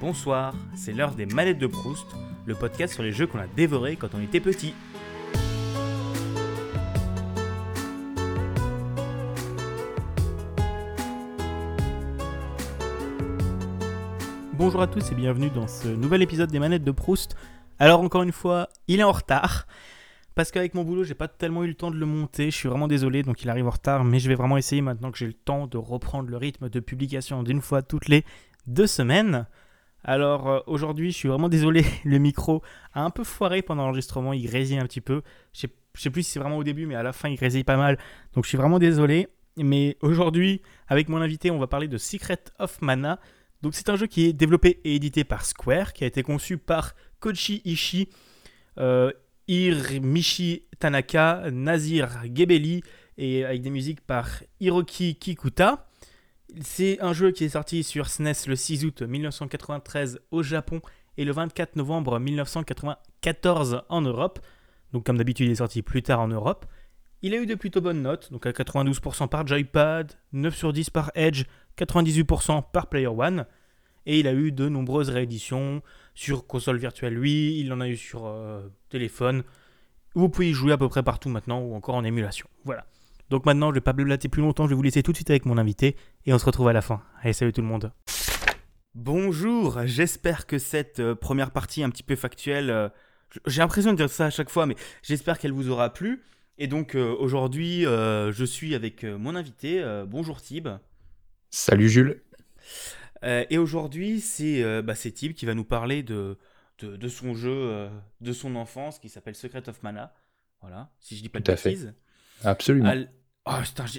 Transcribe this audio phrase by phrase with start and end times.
[0.00, 2.06] Bonsoir, c'est l'heure des manettes de Proust,
[2.46, 4.72] le podcast sur les jeux qu'on a dévorés quand on était petit.
[14.52, 17.34] Bonjour à tous et bienvenue dans ce nouvel épisode des manettes de Proust.
[17.80, 19.66] Alors encore une fois, il est en retard.
[20.36, 22.52] Parce qu'avec mon boulot, j'ai pas tellement eu le temps de le monter.
[22.52, 24.04] Je suis vraiment désolé, donc il arrive en retard.
[24.04, 26.78] Mais je vais vraiment essayer maintenant que j'ai le temps de reprendre le rythme de
[26.78, 28.24] publication d'une fois toutes les
[28.68, 29.48] deux semaines.
[30.08, 32.62] Alors euh, aujourd'hui, je suis vraiment désolé, le micro
[32.94, 35.20] a un peu foiré pendant l'enregistrement, il grésille un petit peu.
[35.52, 37.62] Je sais, sais plus si c'est vraiment au début, mais à la fin, il grésille
[37.62, 37.98] pas mal.
[38.32, 39.28] Donc je suis vraiment désolé.
[39.58, 43.20] Mais aujourd'hui, avec mon invité, on va parler de Secret of Mana.
[43.60, 46.56] Donc c'est un jeu qui est développé et édité par Square, qui a été conçu
[46.56, 48.08] par Kochi Ishii,
[48.78, 49.12] euh,
[50.78, 52.82] Tanaka, Nazir Gebeli,
[53.18, 54.26] et avec des musiques par
[54.58, 55.87] Hiroki Kikuta.
[56.60, 60.80] C'est un jeu qui est sorti sur SNES le 6 août 1993 au Japon
[61.16, 64.40] et le 24 novembre 1994 en Europe.
[64.92, 66.66] Donc comme d'habitude, il est sorti plus tard en Europe.
[67.20, 70.90] Il a eu de plutôt bonnes notes, donc à 92% par Joypad, 9 sur 10
[70.90, 71.44] par Edge,
[71.76, 73.44] 98% par Player One.
[74.06, 75.82] Et il a eu de nombreuses rééditions
[76.14, 79.42] sur console virtuelle, lui, il en a eu sur euh, téléphone.
[80.14, 82.48] Vous pouvez y jouer à peu près partout maintenant ou encore en émulation.
[82.64, 82.86] Voilà.
[83.30, 85.16] Donc maintenant, je ne vais pas blablater plus longtemps, je vais vous laisser tout de
[85.16, 87.02] suite avec mon invité et on se retrouve à la fin.
[87.22, 87.92] Allez, salut tout le monde.
[88.94, 92.88] Bonjour, j'espère que cette euh, première partie un petit peu factuelle, euh,
[93.46, 96.22] j'ai l'impression de dire ça à chaque fois, mais j'espère qu'elle vous aura plu.
[96.56, 99.84] Et donc euh, aujourd'hui, je suis avec mon invité.
[100.08, 100.68] bonjour Tib.
[101.50, 102.22] Salut Jules.
[103.22, 106.36] et aujourd'hui, c'est bah, Tib qui va nous parler de,
[106.80, 107.88] de, son jeu
[108.20, 110.12] de son enfance qui s'appelle Secret of Mana.
[110.60, 111.94] Voilà, si je dis pas de bêtises.
[112.44, 112.92] Absolument.
[113.48, 113.52] Oh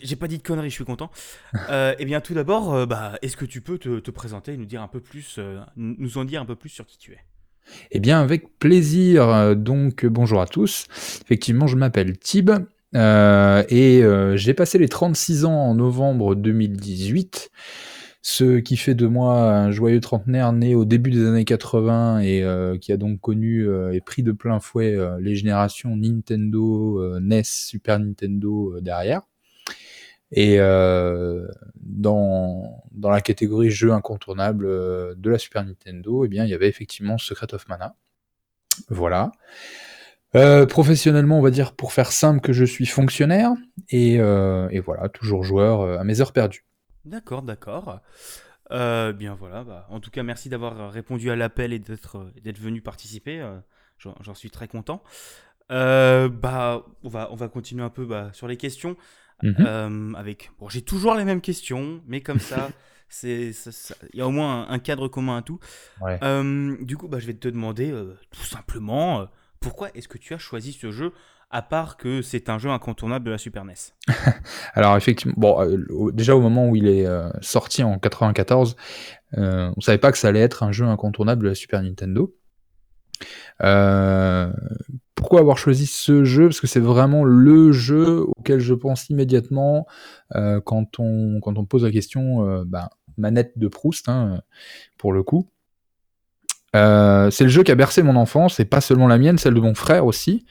[0.03, 1.09] j'ai pas dit de conneries, je suis content.
[1.69, 4.65] euh, eh bien, tout d'abord, euh, bah, est-ce que tu peux te, présenter et nous
[4.65, 7.19] dire un peu plus, euh, nous en dire un peu plus sur qui tu es?
[7.91, 9.55] Eh bien, avec plaisir.
[9.55, 10.87] Donc, bonjour à tous.
[11.23, 12.49] Effectivement, je m'appelle Tib
[12.95, 14.03] et
[14.35, 17.51] j'ai passé les 36 ans en novembre 2018
[18.21, 22.43] ce qui fait de moi un joyeux trentenaire né au début des années 80 et
[22.81, 28.79] qui a donc connu et pris de plein fouet les générations Nintendo, NES, Super Nintendo
[28.81, 29.21] derrière.
[30.31, 36.45] Et euh, dans, dans la catégorie jeux incontournables euh, de la Super Nintendo, eh bien,
[36.45, 37.95] il y avait effectivement Secret of Mana.
[38.89, 39.31] Voilà.
[40.35, 43.51] Euh, professionnellement, on va dire pour faire simple que je suis fonctionnaire
[43.89, 46.65] et, et voilà, toujours joueur à mes heures perdues.
[47.05, 48.01] D'accord, d'accord.
[48.69, 49.63] bien voilà.
[49.63, 53.45] Bah, en tout cas, merci d'avoir répondu à l'appel et d'être d'être venu participer.
[53.97, 55.03] J'en suis très content.
[55.69, 58.95] bah, on va on va continuer un peu bah, sur les questions.
[59.43, 59.55] Mhm.
[59.59, 62.69] Euh, avec, bon, j'ai toujours les mêmes questions, mais comme ça,
[63.09, 63.51] c'est,
[64.13, 65.59] il y a au moins un, cadre commun à tout.
[66.03, 69.27] Euh, du coup, bah, je vais te demander euh, tout simplement,
[69.59, 71.13] pourquoi est-ce que tu as choisi ce jeu
[71.49, 73.73] à part que c'est un jeu incontournable de la Super NES
[74.73, 77.07] Alors effectivement, bon, déjà au moment où il est
[77.41, 78.75] sorti en 94,
[79.37, 82.33] on savait pas que ça allait être un jeu incontournable de la Super Nintendo.
[83.61, 84.51] Euh,
[85.15, 86.47] pourquoi avoir choisi ce jeu?
[86.47, 89.85] Parce que c'est vraiment le jeu auquel je pense immédiatement
[90.35, 94.41] euh, quand, on, quand on pose la question euh, bah, manette de Proust, hein,
[94.97, 95.49] pour le coup.
[96.73, 99.59] C'est le jeu qui a bercé mon enfance, et pas seulement la mienne, celle de
[99.59, 100.45] mon frère aussi.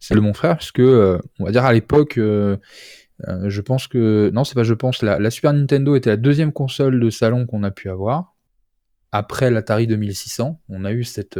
[0.00, 4.30] Celle de mon frère, puisque, on va dire à l'époque, je pense que...
[4.34, 7.46] Non, c'est pas je pense, la, la, Super Nintendo était la deuxième console de salon
[7.46, 8.34] qu'on a pu avoir.
[9.12, 11.38] Après l'Atari 2600, on a eu cette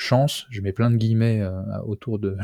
[0.00, 2.36] chance, je mets plein de guillemets euh, autour de,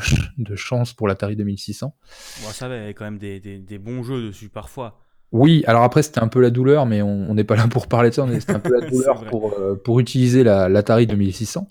[0.55, 1.97] chance pour l'Atari 2600.
[2.43, 5.00] Bon, ça, avait quand même des, bons jeux dessus parfois.
[5.32, 8.10] Oui, alors après c'était un peu la douleur, mais on n'est pas là pour parler
[8.10, 11.69] de ça, c'était un peu la douleur pour, euh, pour utiliser l'Atari 2600,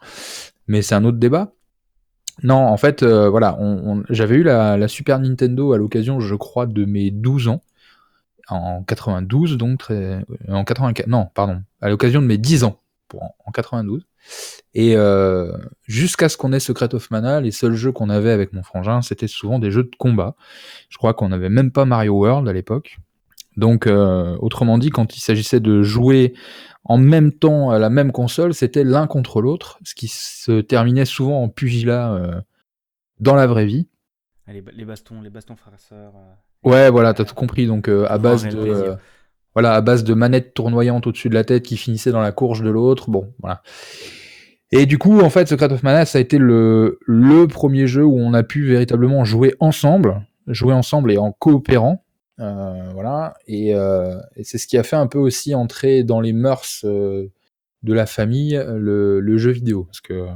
[0.68, 1.54] mais c'est un autre débat.
[2.44, 3.58] Non, en fait, euh, voilà,
[4.10, 7.62] j'avais eu la, Super Nintendo à l'occasion, je crois, de mes 12 ans,
[8.50, 9.86] en 92, donc,
[10.50, 14.06] en 84, non, pardon, à l'occasion de mes 10 ans, pour, en 92.
[14.74, 15.52] Et euh,
[15.84, 19.02] jusqu'à ce qu'on ait Secret of Mana, les seuls jeux qu'on avait avec mon frangin,
[19.02, 20.36] c'était souvent des jeux de combat.
[20.90, 22.98] Je crois qu'on n'avait même pas Mario World à l'époque.
[23.58, 26.34] Donc, euh, autrement dit, quand il s'agissait de jouer
[26.84, 31.06] en même temps à la même console, c'était l'un contre l'autre, ce qui se terminait
[31.06, 32.42] souvent en pugilat euh,
[33.20, 33.88] dans la vraie vie.
[34.48, 36.14] Ah, les, bastons, les bastons frères sœurs.
[36.64, 37.66] ouais, voilà, t'as tout compris.
[37.66, 38.98] Donc, à base de
[39.56, 42.62] voilà, à base de manettes tournoyantes au-dessus de la tête qui finissaient dans la courge
[42.62, 43.10] de l'autre.
[43.10, 43.64] Bon, voilà.
[44.72, 48.04] Et du coup, en fait, Secret of Mana, ça a été le, le premier jeu
[48.04, 52.05] où on a pu véritablement jouer ensemble, jouer ensemble et en coopérant.
[52.40, 53.36] Euh, voilà.
[53.48, 56.82] Et, euh, et c'est ce qui a fait un peu aussi entrer dans les mœurs
[56.84, 57.32] euh,
[57.84, 59.86] de la famille, le, jeu vidéo.
[59.86, 60.28] Parce que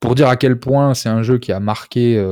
[0.00, 2.22] pour dire à quel point c'est un jeu qui a marqué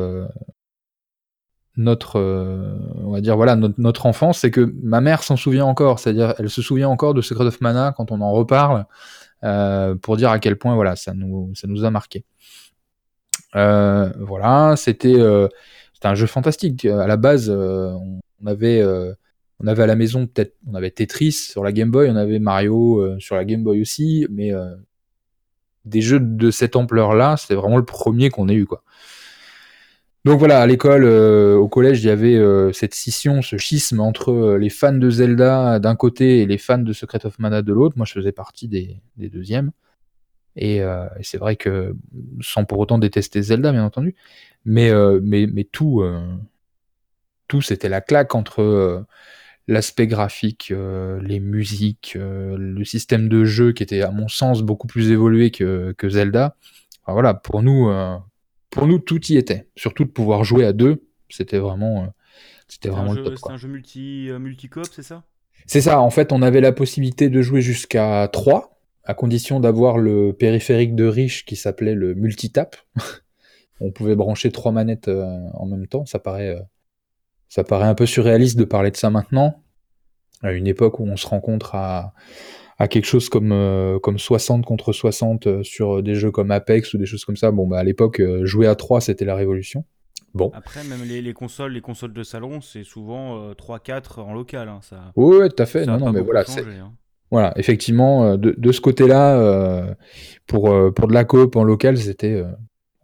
[1.76, 6.34] notre, on va dire voilà notre, enfance, c'est que ma mère s'en souvient encore, c'est-à-dire
[6.38, 8.86] elle se souvient encore de Secret of Mana quand on en reparle,
[10.00, 12.24] pour dire à quel point voilà ça nous ça nous a marqué.
[13.52, 15.20] voilà, c'était
[16.04, 16.86] un jeu fantastique.
[16.86, 17.50] À la base,
[18.46, 18.82] avait
[19.60, 22.38] on avait à la maison peut-être, on avait Tetris sur la Game Boy, on avait
[22.38, 24.74] Mario euh, sur la Game Boy aussi, mais euh,
[25.84, 28.82] des jeux de cette ampleur-là, c'était vraiment le premier qu'on ait eu, quoi.
[30.24, 32.40] Donc voilà, à l'école, euh, au collège, il y avait
[32.72, 36.92] cette scission, ce schisme entre les fans de Zelda d'un côté et les fans de
[36.94, 37.98] Secret of Mana de l'autre.
[37.98, 39.70] Moi, je faisais partie des, deuxièmes.
[40.56, 40.80] Et,
[41.20, 41.94] c'est vrai que,
[42.40, 44.14] sans pour autant détester Zelda, bien entendu,
[44.64, 44.90] mais
[45.72, 46.02] tout,
[47.48, 49.06] tout c'était la claque entre
[49.66, 54.62] l'aspect graphique, euh, les musiques, euh, le système de jeu qui était à mon sens
[54.62, 56.56] beaucoup plus évolué que, Zelda.
[57.06, 58.16] voilà, pour nous, euh,
[58.70, 59.68] pour nous tout y était.
[59.76, 62.12] Surtout de pouvoir jouer à deux, c'était vraiment,
[62.68, 65.24] c'était vraiment le C'est un jeu multi multicoop, c'est ça?
[65.66, 66.00] C'est ça.
[66.00, 70.94] En fait, on avait la possibilité de jouer jusqu'à 3 à condition d'avoir le périphérique
[70.94, 72.76] de riche qui s'appelait le multitap.
[73.80, 76.04] on pouvait brancher trois manettes en même temps.
[76.04, 76.58] Ça paraît
[77.54, 79.62] ça paraît un peu surréaliste de parler de ça maintenant,
[80.42, 82.12] à une époque où on se rencontre à,
[82.78, 86.94] à quelque chose comme, euh, comme 60 contre 60 euh, sur des jeux comme Apex
[86.94, 87.52] ou des choses comme ça.
[87.52, 89.84] Bon, bah, à l'époque, euh, jouer à 3, c'était la révolution.
[90.34, 90.50] Bon.
[90.52, 94.68] Après, même les, les, consoles, les consoles de salon, c'est souvent 3-4 en local.
[94.68, 95.86] Hein, ça, oui, tout à fait.
[95.86, 96.92] Non, non, mais voilà, hein.
[97.30, 99.94] voilà, effectivement, de, de ce côté-là,
[100.48, 102.42] pour, pour de la coop en local, c'était,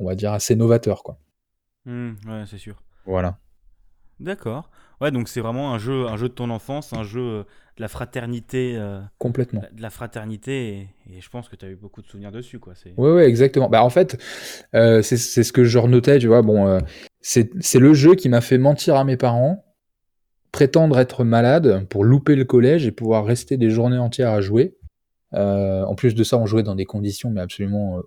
[0.00, 1.20] on va dire, assez novateur, quoi.
[1.85, 2.82] Mmh, ouais, c'est sûr.
[3.06, 3.38] Voilà.
[4.20, 4.70] D'accord.
[5.00, 7.43] Ouais, donc c'est vraiment un jeu, un jeu de ton enfance, un jeu euh,
[7.76, 8.75] de la fraternité.
[8.76, 9.62] Euh, Complètement.
[9.72, 12.75] De la fraternité, et, je pense que tu as eu beaucoup de souvenirs dessus, quoi.
[12.99, 13.70] Oui, ouais, exactement.
[13.70, 14.22] Bah, en fait,
[14.75, 16.43] euh, c'est ce que je renotais, tu vois.
[16.43, 16.81] Bon,
[17.22, 19.64] c'est le jeu qui m'a fait mentir à mes parents,
[20.52, 24.76] prétendre être malade pour louper le collège et pouvoir rester des journées entières à jouer.
[25.32, 28.02] en plus de ça, on jouait dans des conditions mais absolument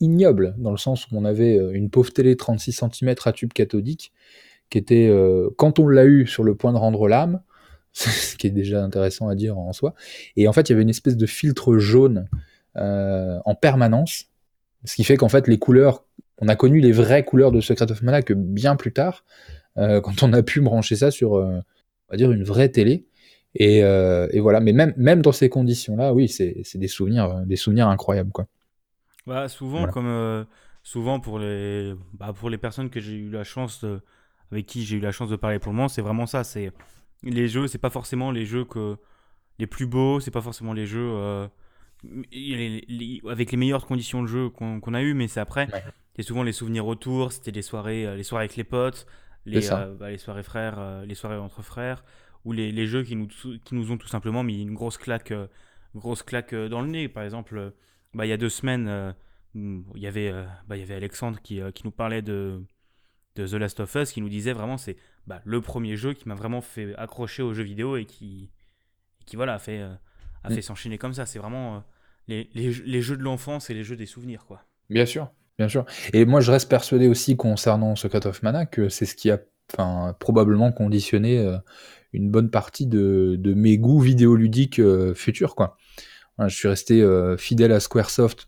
[0.00, 4.12] ignobles, dans le sens où on avait une pauvre télé 36 cm à tube cathodique
[4.70, 7.40] qui était, euh, quand on l'a eu, sur le point de rendre l'âme,
[7.92, 9.94] ce qui est déjà intéressant à dire en soi.
[10.36, 12.28] Et en fait, il y avait une espèce de filtre jaune
[12.76, 14.26] euh, en permanence,
[14.84, 16.04] ce qui fait qu'en fait, les couleurs,
[16.40, 19.24] on a connu les vraies couleurs de Secret of Mana que bien plus tard,
[19.76, 21.62] euh, quand on a pu brancher ça sur, on
[22.10, 23.06] va dire, une vraie télé.
[23.54, 27.88] Et, et, voilà, mais même, même dans ces conditions-là, oui, c'est des souvenirs, des souvenirs
[27.88, 28.46] incroyables, quoi.
[29.26, 30.46] Bah, souvent, comme
[30.84, 34.00] souvent pour les, bah, pour les personnes que j'ai eu la chance de
[34.52, 36.44] avec qui j'ai eu la chance de parler pour le moment, c'est vraiment ça.
[36.44, 36.72] C'est
[37.22, 38.96] les jeux, c'est pas forcément les jeux que
[39.58, 41.48] les plus beaux, c'est pas forcément les jeux euh,
[43.28, 45.68] avec les meilleures conditions de jeu qu'on a eu, mais c'est après.
[46.16, 47.32] C'est souvent les souvenirs autour.
[47.32, 49.06] C'était les soirées, euh, les soirées avec les potes,
[49.46, 52.04] les, euh, bah, les soirées frères, les soirées entre frères,
[52.44, 55.32] ou les, jeux qui nous, qui nous ont tout simplement mis une grosse claque,
[55.94, 57.08] grosse claque dans le nez.
[57.08, 57.72] Par exemple,
[58.14, 59.14] bah, il y a deux semaines,
[59.54, 60.32] il y avait,
[60.68, 62.62] bah, il y avait Alexandre qui, qui nous parlait de
[63.38, 64.96] de The Last of Us qui nous disait vraiment c'est
[65.26, 68.50] bah, le premier jeu qui m'a vraiment fait accrocher aux jeux vidéo et qui,
[69.26, 69.94] qui voilà, a fait, euh,
[70.44, 70.54] a mm.
[70.54, 71.26] fait s'enchaîner comme ça.
[71.26, 71.78] C'est vraiment euh,
[72.26, 74.44] les, les, les, jeux de l'enfance et les jeux des souvenirs.
[74.46, 74.62] quoi.
[74.90, 75.84] Bien sûr, bien sûr.
[76.12, 79.38] Et moi je reste persuadé aussi concernant Secret of Mana que c'est ce qui a
[80.18, 81.58] probablement conditionné euh,
[82.14, 84.80] une bonne partie de, de mes goûts vidéoludiques
[85.14, 85.54] futurs.
[85.54, 85.76] Quoi.
[86.38, 88.47] je suis resté fidèle à Squaresoft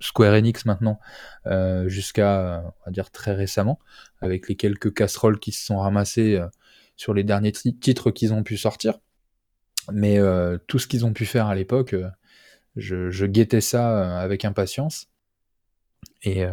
[0.00, 0.98] Square Enix maintenant,
[1.46, 3.78] euh, jusqu'à, on va dire, très récemment,
[4.20, 6.46] avec les quelques casseroles qui se sont ramassées euh,
[6.96, 8.98] sur les derniers titres qu'ils ont pu sortir.
[9.92, 11.94] Mais euh, tout ce qu'ils ont pu faire à l'époque,
[12.76, 15.06] je, guettais ça avec impatience.
[16.22, 16.44] Et,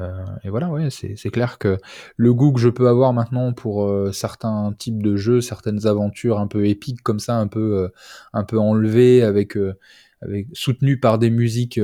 [0.45, 1.77] voilà, ouais, c'est clair que
[2.15, 6.47] le goût que je peux avoir maintenant pour certains types de jeux, certaines aventures un
[6.47, 7.91] peu épiques comme ça, un peu,
[8.31, 9.57] un peu enlevées, avec,
[10.21, 11.81] avec soutenues par des musiques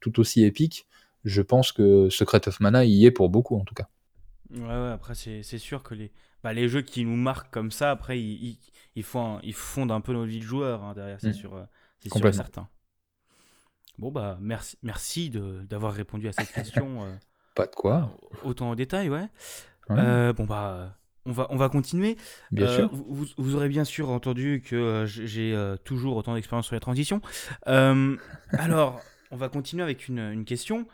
[0.00, 0.87] tout aussi épiques,
[1.24, 3.88] je pense que Secret of Mana y est pour beaucoup en tout cas.
[4.50, 7.90] Ouais, ouais après c'est sûr que les, bah, les jeux qui nous marquent comme ça,
[7.90, 8.58] après ils,
[8.94, 11.34] ils, font, ils fondent un peu nos vies de joueurs hein, derrière, c'est mm.
[11.34, 11.64] sûr, euh,
[12.00, 12.68] sûr certain.
[13.98, 17.02] Bon bah merci, merci d'avoir répondu à cette question.
[17.08, 17.14] Euh,
[17.54, 18.16] Pas de quoi.
[18.44, 19.26] autant en détail, ouais.
[19.90, 20.96] Euh, bon bah
[21.26, 22.16] on va, on va continuer.
[22.52, 22.88] Bien sûr.
[22.92, 27.20] Vous, vous, aurez bien sûr entendu que j'ai toujours autant d'expérience sur les transitions.
[27.66, 29.00] alors,
[29.32, 30.86] on va continuer avec une, une question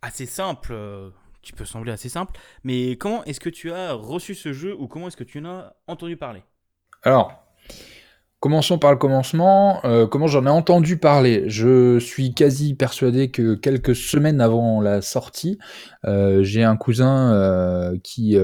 [0.00, 1.10] assez simple, euh,
[1.42, 4.86] qui peut sembler assez simple, mais comment est-ce que tu as reçu ce jeu ou
[4.88, 6.42] comment est-ce que tu en as entendu parler?
[7.02, 7.38] Alors,
[8.40, 9.80] Commençons par le commencement.
[9.84, 11.44] Euh, comment j'en ai entendu parler?
[11.46, 15.60] Je suis quasi persuadé que quelques semaines avant la sortie,
[16.06, 18.36] euh, j'ai un cousin qui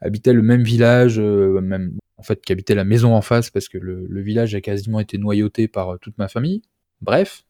[0.00, 3.76] habitait le même village, même en fait qui habitait la maison en face parce que
[3.76, 6.62] le village a quasiment été noyauté par toute ma famille.
[7.00, 7.42] Bref,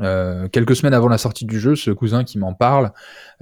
[0.00, 2.92] euh, quelques semaines avant la sortie du jeu, ce cousin qui m'en parle,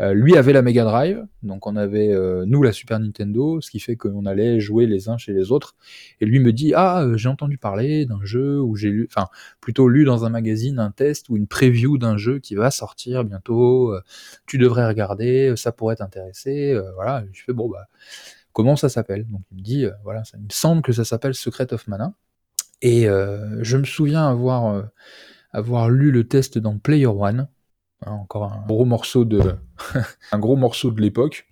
[0.00, 3.70] euh, lui avait la Mega Drive, donc on avait euh, nous la Super Nintendo, ce
[3.70, 5.76] qui fait qu'on allait jouer les uns chez les autres.
[6.20, 9.28] Et lui me dit ah j'ai entendu parler d'un jeu où j'ai lu, enfin
[9.60, 13.24] plutôt lu dans un magazine un test ou une preview d'un jeu qui va sortir
[13.24, 13.94] bientôt.
[14.46, 16.76] tu devrais regarder, ça pourrait t'intéresser.
[16.94, 17.86] voilà, je fais bon bah
[18.52, 19.26] comment ça s'appelle?
[19.28, 22.12] Donc il me dit voilà, ça, me semble que ça s'appelle Secret of Mana.
[22.82, 24.84] Et je me souviens avoir
[25.52, 27.48] avoir lu le test dans Player One,
[28.06, 29.56] hein, encore un gros morceau de,
[30.32, 31.46] un gros morceau de l'époque.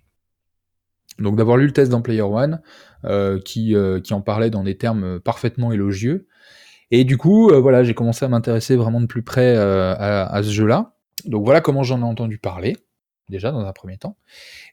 [1.17, 2.61] Donc d'avoir lu le test dans Player One,
[3.03, 6.27] euh, qui, euh, qui en parlait dans des termes parfaitement élogieux.
[6.91, 10.43] Et du coup, euh, voilà, j'ai commencé à m'intéresser vraiment de plus près à, à,
[10.43, 10.93] ce jeu-là.
[11.25, 12.77] Donc voilà comment j'en ai entendu parler,
[13.27, 14.17] déjà dans un premier temps.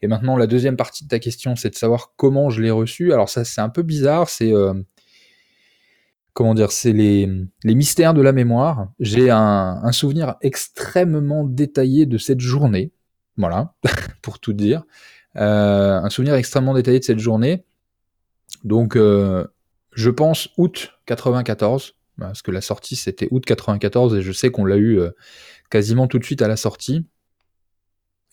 [0.01, 3.11] Et maintenant, la deuxième partie de ta question, c'est de savoir comment je l'ai reçu.
[3.11, 4.53] Alors ça, c'est un peu bizarre, c'est
[6.37, 7.27] comment dire, c'est les,
[7.63, 8.89] mystères de la mémoire.
[8.99, 12.91] J'ai un, souvenir extrêmement détaillé de cette journée.
[13.37, 13.73] Voilà,
[14.21, 14.83] pour tout dire.
[15.35, 17.65] Euh, un souvenir extrêmement détaillé de cette journée.
[18.63, 19.47] Donc, euh,
[19.93, 24.65] je pense août 94, parce que la sortie c'était août 94 et je sais qu'on
[24.65, 25.09] l'a eu euh,
[25.71, 27.07] quasiment tout de suite à la sortie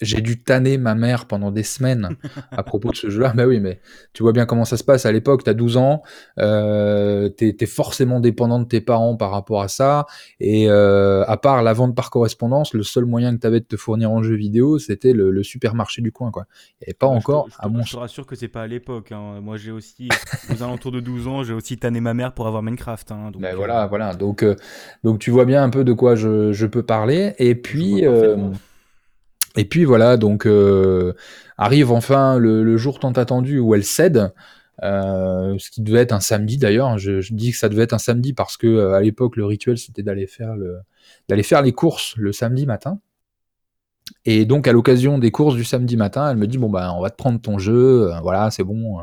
[0.01, 2.17] j'ai dû tanner ma mère pendant des semaines
[2.51, 3.33] à propos de ce jeu-là.
[3.35, 3.81] Bah oui, mais
[4.13, 5.45] tu vois bien comment ça se passe à l'époque.
[5.45, 6.03] T'as 12 ans,
[6.39, 10.07] euh, t'es es forcément dépendant de tes parents par rapport à ça.
[10.41, 13.77] Et euh, à part la vente par correspondance, le seul moyen que t'avais de te
[13.77, 16.31] fournir en jeu vidéo, c'était le, supermarché du coin.
[16.31, 16.47] Quoi.
[16.81, 17.47] Il n'y avait pas encore.
[17.51, 17.83] Je te, à mon...
[17.83, 19.13] je te rassure que c'est pas à l'époque.
[19.13, 19.41] Hein.
[19.43, 20.09] Moi, j'ai aussi,
[20.51, 23.13] aux alentours de 12 ans, j'ai aussi tanné ma mère pour avoir Minecraft.
[23.13, 23.31] Hein.
[23.31, 24.15] Donc, ben voilà, voilà.
[24.15, 24.57] Donc, euh,
[25.05, 27.35] donc tu vois bien un peu de quoi je, je peux parler.
[27.39, 28.05] Et puis.
[29.57, 31.15] Et puis voilà, donc euh,
[31.59, 34.33] arrive enfin le, jour tant attendu où elle cède,
[34.83, 36.99] euh, ce qui devait être un samedi d'ailleurs.
[36.99, 39.79] Je, dis que ça devait être un samedi parce que euh, à l'époque le rituel
[39.79, 40.79] c'était d'aller faire le,
[41.29, 42.99] d'aller faire les courses le samedi matin.
[44.25, 47.01] Et donc à l'occasion des courses du samedi matin, elle me dit bon bah on
[47.01, 48.99] va te prendre ton jeu, voilà c'est bon,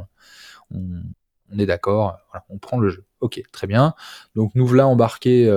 [0.72, 2.18] on, est d'accord,
[2.50, 3.06] on prend le jeu.
[3.22, 3.94] Ok, très bien.
[4.36, 5.48] Donc nous voilà embarqués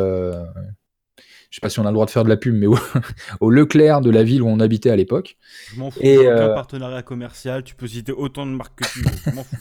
[1.54, 3.48] je sais pas si on a le droit de faire de la pub, mais au,
[3.48, 5.36] Leclerc de la ville où on habitait à l'époque.
[5.72, 8.92] Je m'en fous, et aucun euh, partenariat commercial, tu peux citer autant de marques que
[8.92, 9.04] tu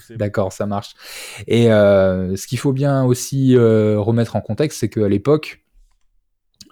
[0.10, 0.18] veux.
[0.18, 0.96] D'accord, ça marche.
[1.46, 5.64] Et euh, ce qu'il faut bien aussi euh, remettre en contexte, c'est qu'à l'époque,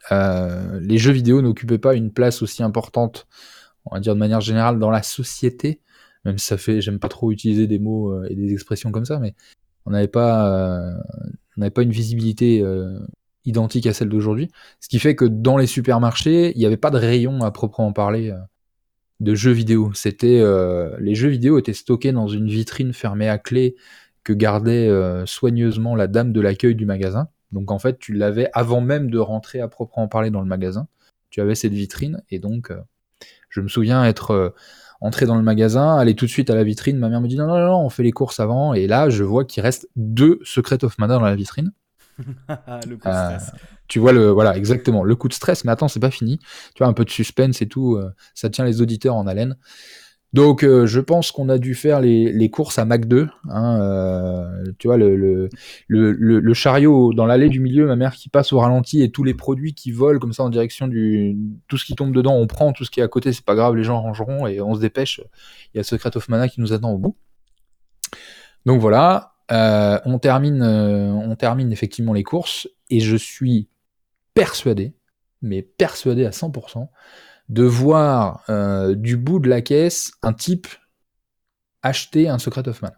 [0.10, 3.28] les jeux vidéo n'occupaient pas une place aussi importante,
[3.86, 5.82] on va dire de manière générale, dans la société.
[6.26, 9.20] Même si ça fait, j'aime pas trop utiliser des mots et des expressions comme ça,
[9.20, 9.36] mais
[9.86, 10.96] on n'avait pas,
[11.56, 12.64] on n'avait pas une visibilité
[13.46, 14.50] identique à celle d'aujourd'hui.
[14.80, 17.94] Ce qui fait que dans les supermarchés, il n'y avait pas de rayon à proprement
[17.94, 18.38] parler euh,
[19.20, 19.92] de jeux vidéo.
[19.94, 23.76] C'était euh, les jeux vidéo étaient stockés dans une vitrine fermée à clé
[24.24, 27.30] que gardait euh, soigneusement la dame de l'accueil du magasin.
[27.52, 30.88] Donc en fait, tu l'avais avant même de rentrer à proprement parler dans le magasin.
[31.30, 32.72] Tu avais cette vitrine et donc
[33.50, 34.54] je me souviens être
[35.02, 36.98] entré dans le magasin, aller tout de suite à la vitrine.
[36.98, 39.24] Ma mère me dit non non non, on fait les courses avant et là je
[39.24, 41.72] vois qu'il reste deux Secret of Mana dans la vitrine.
[42.88, 43.52] le coup de euh, stress.
[43.88, 45.66] tu vois le voilà exactement le coup de stress.
[45.66, 46.40] Mais attends, c'est pas fini.
[46.76, 47.96] Tu vois un peu de suspense et tout.
[47.96, 49.58] Euh, ça tient les auditeurs en haleine.
[50.34, 53.28] Donc euh, je pense qu'on a dû faire les, courses à Mac 2.
[53.50, 54.50] Hein,
[54.80, 55.50] tu vois le, le,
[55.90, 59.34] le, chariot dans l'allée du milieu, ma mère qui passe au ralenti et tous les
[59.34, 61.38] produits qui volent comme ça en direction du
[61.68, 63.56] tout ce qui tombe dedans, on prend tout ce qui est à côté, c'est pas
[63.56, 65.20] grave, les gens rangeront et on se dépêche.
[65.74, 67.18] Il y a Secret of Mana qui nous attend au bout.
[68.66, 73.70] Donc voilà, euh, on, termine, euh, on termine effectivement les courses et je suis
[74.34, 74.94] persuadé,
[75.42, 76.88] mais persuadé à 100%,
[77.50, 80.68] de voir euh, du bout de la caisse un type
[81.84, 82.96] acheter un Secret of Mana.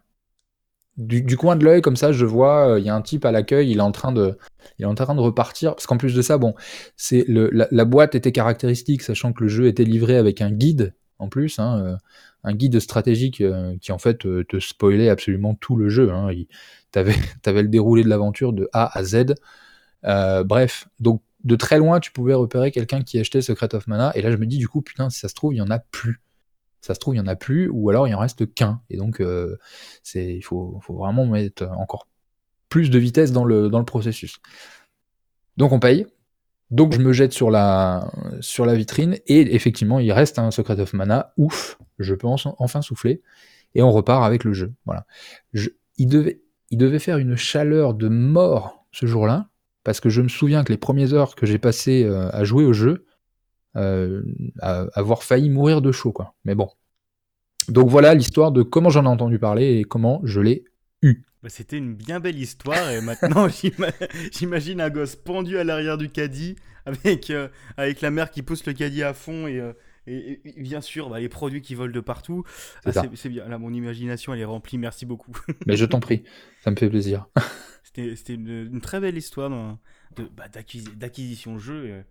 [0.96, 3.72] Du, coin de l'œil comme ça, je vois, il y a un type à l'accueil,
[3.72, 4.38] il est en train de,
[4.78, 5.74] il est en train de repartir.
[5.74, 6.54] Parce qu'en plus de ça, bon,
[6.98, 10.94] c'est la, boîte était caractéristique, sachant que le jeu était livré avec un guide
[11.30, 11.60] plus.
[11.60, 11.98] Hein,
[12.44, 16.12] un guide stratégique euh, qui en fait euh, te spoilait absolument tout le jeu.
[16.12, 16.30] Hein.
[16.92, 17.16] Tu avais,
[17.46, 19.36] le déroulé de l'aventure de A à Z.
[20.06, 24.12] Euh, bref, donc de très loin, tu pouvais repérer quelqu'un qui achetait Secret of Mana.
[24.16, 25.70] Et là, je me dis, du coup, putain, si ça se trouve, il y en
[25.70, 26.22] a plus.
[26.82, 28.82] Ça se trouve, il y en a plus, ou alors il en reste qu'un.
[28.90, 29.22] Et donc,
[30.04, 32.08] c'est, il faut, vraiment mettre encore
[32.70, 34.40] plus de vitesse dans le processus.
[35.58, 36.08] Donc, on paye.
[36.74, 38.10] Donc je me jette sur la,
[38.74, 43.22] vitrine et effectivement il reste un Secret of Mana, ouf, je pense, enfin soufflé,
[43.76, 44.74] et on repart avec le jeu.
[44.86, 45.06] Voilà.
[45.54, 49.50] il, devait, il devait faire une chaleur de mort ce jour-là,
[49.84, 52.66] parce que je me souviens que les premières heures que j'ai passées euh, à jouer
[52.66, 53.06] au jeu,
[53.76, 54.24] euh,
[54.60, 56.34] à avoir failli mourir de chaud, quoi.
[56.44, 56.70] Mais bon.
[57.68, 60.66] Donc voilà l'histoire de comment j'en ai entendu parler et comment je l'ai
[61.04, 61.24] eu.
[61.44, 63.48] Bah, c'était une bien belle histoire et maintenant
[64.32, 68.66] j'imagine un gosse pendu à l'arrière du caddie avec, euh, avec la mère qui pousse
[68.66, 69.62] le caddie à fond et,
[70.08, 72.46] et, bien sûr, bah, les produits qui volent de partout.
[72.86, 73.48] C'est ah, bien.
[73.48, 74.78] Là, mon imagination, elle est remplie.
[74.78, 75.34] Merci beaucoup.
[75.66, 76.24] Mais je t'en prie,
[76.62, 77.28] ça me fait plaisir.
[77.84, 79.78] C'était une, très belle histoire
[80.18, 80.46] bah,
[80.96, 82.04] d'acquisition de jeu.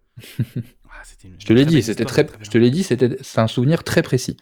[0.95, 1.02] Ah,
[1.38, 4.02] je te l'ai dit, c'était très, je te l'ai dit, c'était, c'est un souvenir très
[4.02, 4.37] précis.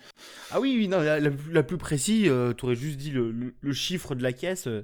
[0.51, 4.23] Ah oui, oui, non, la, plus précis, euh, tu aurais juste dit le, chiffre de
[4.23, 4.83] la caisse, euh,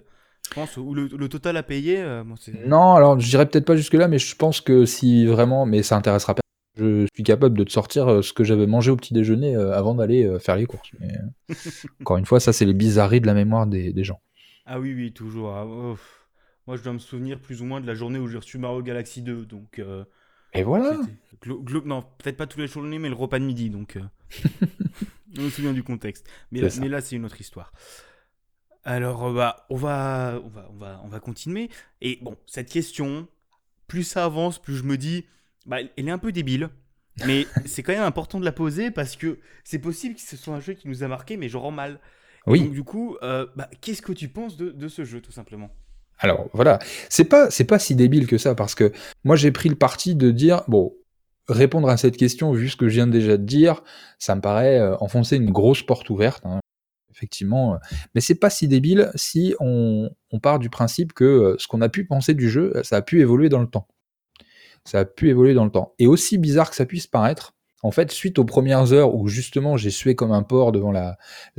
[0.49, 2.01] je pense, ou le, total à payer.
[2.01, 2.25] Euh,
[2.67, 5.83] non, alors je dirais peut-être pas jusque là, mais je pense que si vraiment, mais
[5.83, 6.43] ça intéressera personne
[6.79, 10.31] je suis capable de te sortir ce que j'avais mangé au petit déjeuner avant d'aller
[10.41, 10.91] faire les courses.
[11.01, 11.09] Mais,
[12.03, 14.21] encore une fois, ça, c'est les bizarreries de la mémoire des, gens.
[14.67, 15.55] Ah oui, oui, toujours.
[15.57, 18.59] Ah, moi, je dois me souvenir plus ou moins de la journée où j'ai reçu
[18.59, 19.47] Mario Galaxy 2.
[19.47, 19.81] Donc,
[20.57, 20.99] Et voilà
[21.85, 23.71] Non, peut-être pas tous les journées, mais le repas de midi.
[23.71, 23.99] Donc,
[25.39, 26.27] on me souvient du contexte.
[26.51, 27.73] Mais, là, mais là, c'est une autre histoire.
[28.85, 31.71] Alors, bah, on, va, on, va, on, va, on va continuer.
[32.01, 33.29] Et bon, cette question,
[33.89, 35.27] plus ça avance, plus je me dis
[35.67, 36.71] bah, elle est un peu débile.
[37.27, 40.55] Mais c'est quand même important de la poser parce que c'est possible que ce soit
[40.55, 42.01] un jeu qui nous a marqué, mais je rends mal.
[42.47, 42.61] Oui.
[42.61, 45.71] Donc, du coup, euh, bah, qu'est-ce que tu penses de, ce jeu, tout simplement?
[46.19, 46.79] Alors, voilà.
[47.09, 48.93] C'est pas, c'est pas si débile que ça parce que
[49.25, 50.95] moi, j'ai pris le parti de dire bon,
[51.49, 53.83] répondre à cette question, vu ce que je viens déjà de dire,
[54.19, 56.45] ça me paraît euh, enfoncer une grosse porte ouverte.
[56.47, 56.61] Hein.
[57.11, 57.79] Effectivement, euh,
[58.15, 61.89] mais c'est pas si débile si on, on part du principe que ce qu'on a
[61.89, 63.89] pu penser du jeu, ça a pu évoluer dans le temps
[64.87, 65.95] ça a pu évoluer dans le temps.
[65.99, 69.77] Et aussi bizarre que ça puisse paraître, en fait, suite aux premières heures où justement
[69.77, 71.19] j'ai sué comme un porc devant la,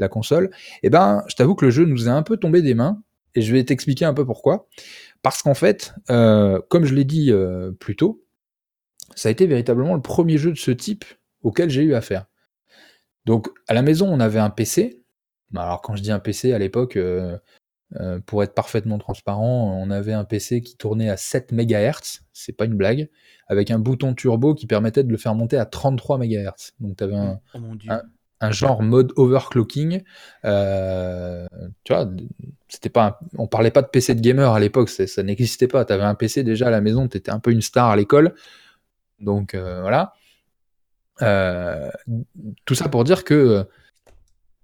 [0.10, 0.50] console,
[0.84, 3.02] eh ben, je t'avoue que le jeu nous est un peu tombé des mains,
[3.38, 4.68] et je vais t'expliquer un peu pourquoi.
[5.22, 8.26] Parce qu'en fait, euh, comme je l'ai dit euh, plus tôt,
[9.16, 11.06] ça a été véritablement le premier jeu de ce type
[11.44, 12.26] auquel j'ai eu affaire.
[13.26, 15.04] Donc, à la maison, on avait un PC.
[15.56, 17.38] Alors, quand je dis un PC, à l'époque, euh,
[18.26, 22.66] pour être parfaitement transparent, on avait un PC qui tournait à 7 MHz, c'est pas
[22.66, 23.08] une blague,
[23.48, 26.74] avec un bouton turbo qui permettait de le faire monter à 33 MHz.
[26.80, 28.02] Donc tu avais un, oh un,
[28.42, 30.04] genre mode overclocking.
[30.46, 31.48] Euh,
[31.84, 32.10] tu vois,
[32.68, 35.86] c'était pas on parlait pas de PC de gamer à l'époque, ça n'existait pas.
[35.86, 37.96] Tu avais un PC déjà à la maison, tu étais un peu une star à
[37.96, 38.34] l'école.
[39.20, 40.14] Donc euh, voilà.
[42.66, 43.66] tout ça pour dire que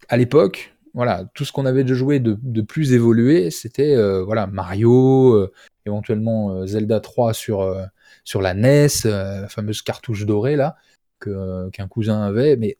[0.10, 4.46] à l'époque, voilà, tout ce qu'on avait de joué de, plus évolué, c'était euh, voilà
[4.48, 5.52] Mario, euh,
[5.86, 7.76] éventuellement euh, Zelda 3 sur,
[8.24, 10.76] sur la NES, la fameuse cartouche dorée là,
[11.20, 12.78] qu'un cousin avait, mais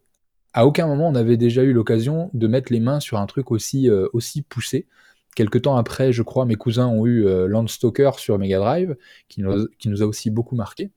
[0.54, 3.52] à aucun moment on avait déjà eu l'occasion de mettre les mains sur un truc
[3.52, 4.88] aussi, aussi poussé.
[5.36, 8.96] Quelque temps après, je crois, mes cousins ont eu Landstalker sur Mega Drive,
[9.30, 10.92] qui nous, a aussi beaucoup marqué.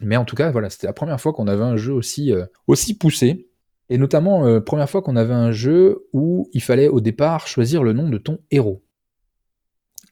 [0.00, 2.32] Mais en tout cas, voilà, c'était la première fois qu'on avait un jeu aussi,
[2.66, 3.50] aussi poussé.
[3.92, 7.82] Et notamment, euh, première fois qu'on avait un jeu où il fallait au départ choisir
[7.82, 8.82] le nom de ton héros.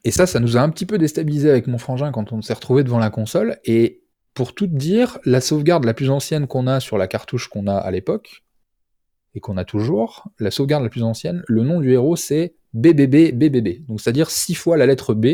[0.04, 2.52] Et ça, ça nous a un petit peu déstabilisé avec mon frangin quand on s'est
[2.52, 3.58] retrouvé devant la console.
[3.64, 4.02] Et
[4.34, 7.74] pour tout dire, la sauvegarde la plus ancienne qu'on a sur la cartouche qu'on a
[7.74, 8.44] à l'époque,
[9.34, 13.32] et qu'on a toujours, la sauvegarde la plus ancienne, le nom du héros c'est BBB
[13.32, 13.86] BBB.
[13.86, 15.26] Donc c'est-à-dire six fois la lettre B.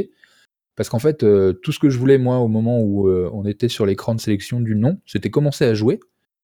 [0.74, 3.46] Parce qu'en fait, euh, tout ce que je voulais moi au moment où euh, on
[3.46, 6.00] était sur l'écran de sélection du nom, c'était commencer à jouer.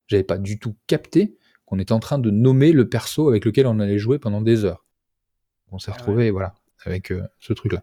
[0.07, 1.37] J'avais pas du tout capté
[1.73, 4.67] on était en train de nommer le perso avec lequel on allait jouer pendant des
[4.67, 4.85] heures.
[5.73, 7.83] On s'est ah retrouvé voilà avec euh, ce truc-là.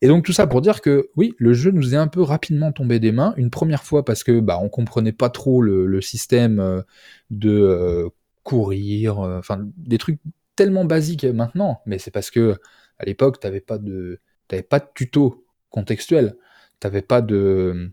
[0.00, 2.70] Et donc tout ça pour dire que oui, le jeu nous est un peu rapidement
[2.70, 3.34] tombé des mains.
[3.36, 6.84] Une première fois parce que bah on comprenait pas trop le, système
[7.30, 8.08] de euh,
[8.48, 10.20] courir, enfin des trucs
[10.56, 11.82] tellement basiques maintenant.
[11.86, 12.56] Mais c'est parce que
[12.98, 16.34] à l'époque t'avais pas de t'avais pas de tuto contextuel,
[16.80, 17.92] t'avais pas de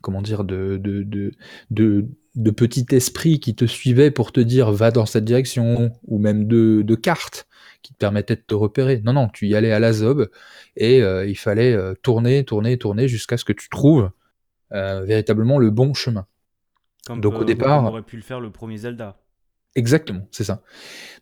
[0.00, 1.32] comment dire de, de, de,
[1.70, 6.18] de de petit esprit qui te suivait pour te dire va dans cette direction, ou
[6.18, 7.48] même de, de cartes
[7.82, 9.00] qui te permettaient de te repérer.
[9.04, 10.28] Non, non, tu y allais à la zob
[10.76, 14.10] et euh, il fallait euh, tourner, tourner, tourner jusqu'à ce que tu trouves
[14.72, 16.26] euh, véritablement le bon chemin.
[17.08, 19.16] Donc au départ, on aurait pu le faire le premier Zelda.
[19.76, 20.62] Exactement, c'est ça.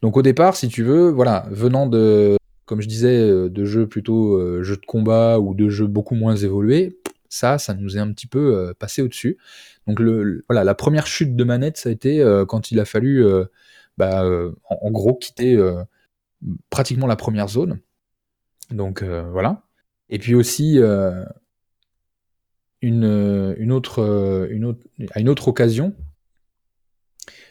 [0.01, 4.63] Donc au départ, si tu veux, voilà, venant de, comme je disais, de jeux plutôt
[4.63, 8.29] jeux de combat ou de jeux beaucoup moins évolués, ça, ça nous est un petit
[8.29, 9.39] peu passé au-dessus.
[9.87, 10.01] Donc
[10.49, 13.45] voilà, la première chute de manette, ça a été euh, quand il a fallu, euh,
[13.99, 15.59] bah, euh, en, gros, quitter
[16.71, 17.81] pratiquement la première zone.
[18.71, 19.63] Donc voilà.
[20.09, 21.27] Et puis aussi à
[22.81, 23.05] une
[23.73, 23.99] autre
[25.49, 25.95] occasion,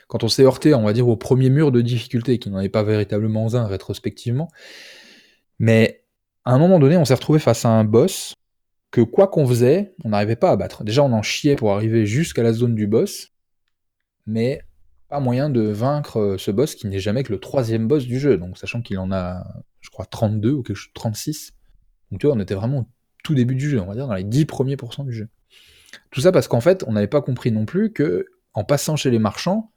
[0.07, 2.69] quand on s'est heurté, on va dire, au premier mur de difficulté, qui n'en est
[2.69, 4.49] pas véritablement un rétrospectivement,
[5.59, 6.03] mais
[6.45, 8.35] à un moment donné, on s'est retrouvé face à un boss
[8.91, 10.83] que quoi qu'on faisait, on n'arrivait pas à battre.
[10.83, 13.29] Déjà, on en chiait pour arriver jusqu'à la zone du boss,
[14.27, 14.61] mais
[15.09, 18.19] pas moyen de vaincre euh, ce boss qui n'est jamais que le troisième boss du
[18.19, 18.37] jeu.
[18.37, 19.43] Donc, sachant qu'il en a,
[19.81, 21.53] je crois, 32 ou quelque chose, 36.
[22.11, 22.87] Donc, tu vois, on était vraiment au
[23.23, 25.27] tout début du jeu, on va dire dans les 10 premiers pourcents du jeu.
[26.11, 29.09] Tout ça parce qu'en fait, on n'avait pas compris non plus que, en passant chez
[29.09, 29.72] les marchands,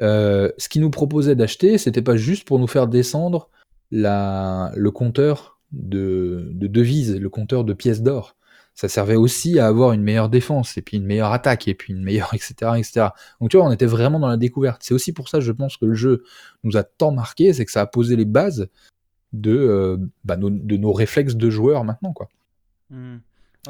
[0.00, 3.48] euh, ce qu'ils nous proposaient d'acheter, c'était pas juste pour nous faire descendre
[3.90, 8.36] la, le compteur de, de devises, le compteur de pièces d'or.
[8.74, 11.94] Ça servait aussi à avoir une meilleure défense, et puis une meilleure attaque, et puis
[11.94, 13.08] une meilleure, etc., etc.
[13.40, 14.82] Donc tu vois, on était vraiment dans la découverte.
[14.82, 16.24] C'est aussi pour ça, je pense, que le jeu
[16.62, 18.68] nous a tant marqué, c'est que ça a posé les bases
[19.32, 22.28] de, euh, bah, nos, de nos réflexes de joueurs maintenant, quoi.
[22.90, 23.16] Mmh.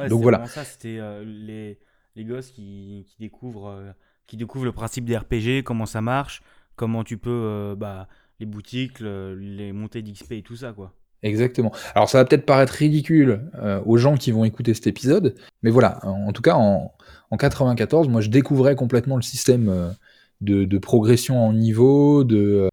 [0.09, 0.45] Donc voilà.
[0.47, 1.79] Ça, c'était euh, les,
[2.17, 3.95] les, gosses qui, qui découvrent,
[4.27, 6.43] qui découvrent le principe des RPG, comment ça marche,
[6.75, 8.09] comment tu peux, bah,
[8.41, 10.93] les boutiques, les montées d'XP et tout ça, quoi.
[11.23, 11.73] Exactement.
[11.95, 15.71] Alors ça va peut-être paraître ridicule euh, aux gens qui vont écouter cet épisode, mais
[15.71, 16.93] voilà, en, tout cas en,
[17.31, 19.91] en, 94, moi je découvrais complètement le système euh,
[20.41, 22.69] de, progression en niveau, de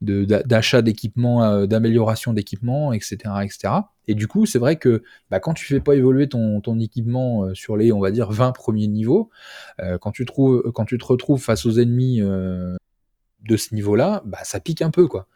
[0.00, 3.74] d'achat d'équipements, euh, d'amélioration d'équipements, etc., etc.
[4.08, 7.54] Et du coup, c'est vrai que bah, quand tu fais pas évoluer ton, ton équipement
[7.54, 9.30] sur les, on va dire, 20 premiers niveaux,
[10.00, 14.58] quand, tu trouves, quand tu te retrouves face aux ennemis de ce niveau-là, bah, ça
[14.58, 15.28] pique un peu, quoi.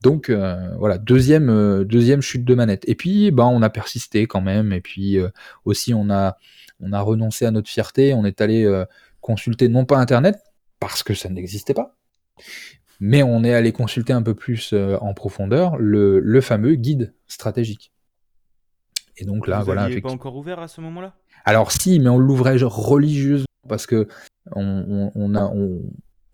[0.00, 2.88] Donc euh, voilà, deuxième, euh, deuxième chute de manette.
[2.88, 5.28] Et puis bah, on a persisté quand même, et puis euh,
[5.64, 6.36] aussi on a,
[6.80, 8.84] on a renoncé à notre fierté, on est allé
[9.20, 10.38] consulter non pas Internet,
[10.78, 11.96] parce que ça n'existait pas,
[13.00, 17.92] mais on est allé consulter un peu plus en profondeur le, le, fameux guide stratégique.
[19.16, 19.88] Et donc là, Vous voilà.
[20.00, 21.14] pas encore ouvert à ce moment-là?
[21.44, 24.08] Alors si, mais on l'ouvrait religieusement, parce que
[24.52, 25.52] on, on, a,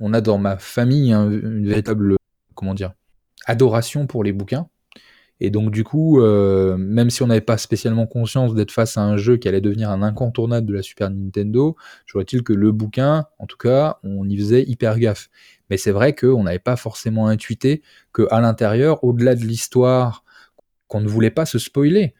[0.01, 2.17] on, a dans ma famille une véritable,
[2.55, 2.93] comment dire,
[3.47, 4.69] adoration pour les bouquins.
[5.41, 9.03] Et donc du coup, euh, même si on n'avait pas spécialement conscience d'être face à
[9.03, 12.71] un jeu qui allait devenir un incontournable de la Super Nintendo, je vois-t-il que le
[12.73, 15.29] bouquin, en tout cas, on y faisait hyper gaffe.
[15.71, 17.83] Mais c'est vrai qu'on n'avait pas forcément intuité
[18.15, 20.25] qu'à l'intérieur, au-delà de l'histoire,
[20.87, 22.15] qu'on ne voulait pas se spoiler,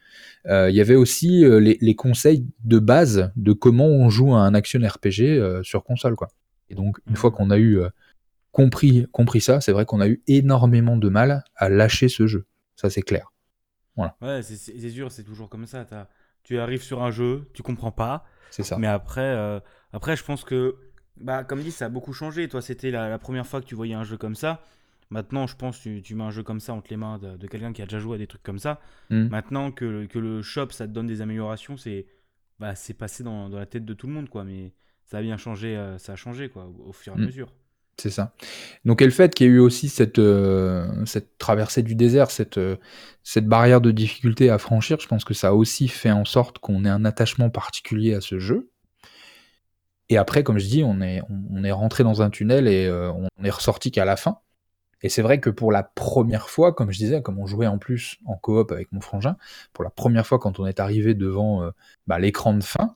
[0.47, 4.39] euh, il y avait aussi euh, les, conseils de base de comment on joue à
[4.39, 6.15] un action RPG sur console.
[6.15, 6.27] Quoi.
[6.69, 7.15] Et donc, une mmh.
[7.15, 7.79] fois qu'on a eu
[8.51, 12.45] compris, compris ça, c'est vrai qu'on a eu énormément de mal à lâcher ce jeu.
[12.75, 13.31] Ça, c'est clair.
[13.95, 14.15] Voilà.
[14.21, 15.85] Ouais, c'est sûr, c'est toujours comme ça.
[16.43, 18.25] Tu arrives sur un jeu, tu comprends pas.
[18.51, 18.77] C'est ça.
[18.77, 19.59] Mais après, euh,
[19.93, 20.75] après, je pense que,
[21.17, 22.47] bah, comme dit, ça a beaucoup changé.
[22.47, 24.65] Toi, c'était la, première fois que tu voyais un jeu comme ça.
[25.09, 27.73] Maintenant, je pense que tu, mets un jeu comme ça entre les mains de, quelqu'un
[27.73, 28.79] qui a déjà joué à des trucs comme ça.
[29.09, 29.27] Hmm.
[29.27, 32.07] Maintenant que, que, le shop, ça te donne des améliorations, c'est
[32.59, 34.43] bah, passé dans, dans, la tête de tout le monde, quoi.
[34.43, 34.73] Mais
[35.05, 37.25] ça a bien changé, euh, ça a changé, quoi, au, fur et à hmm.
[37.25, 37.53] mesure.
[37.97, 38.33] C'est ça.
[38.83, 42.57] Donc, le fait qu'il y ait eu aussi cette, euh, cette traversée du désert, cette,
[42.57, 42.75] euh,
[43.23, 46.59] cette barrière de difficulté à franchir, je pense que ça a aussi fait en sorte
[46.59, 48.69] qu'on ait un attachement particulier à ce jeu.
[50.09, 53.11] Et après, comme je dis, on est, on, est rentré dans un tunnel et euh,
[53.11, 54.39] on est ressorti qu'à la fin.
[55.01, 57.77] Et c'est vrai que pour la première fois, comme je disais, comme on jouait en
[57.77, 59.37] plus en coop avec mon frangin,
[59.73, 61.69] pour la première fois quand on est arrivé devant
[62.07, 62.95] bah, l'écran de fin,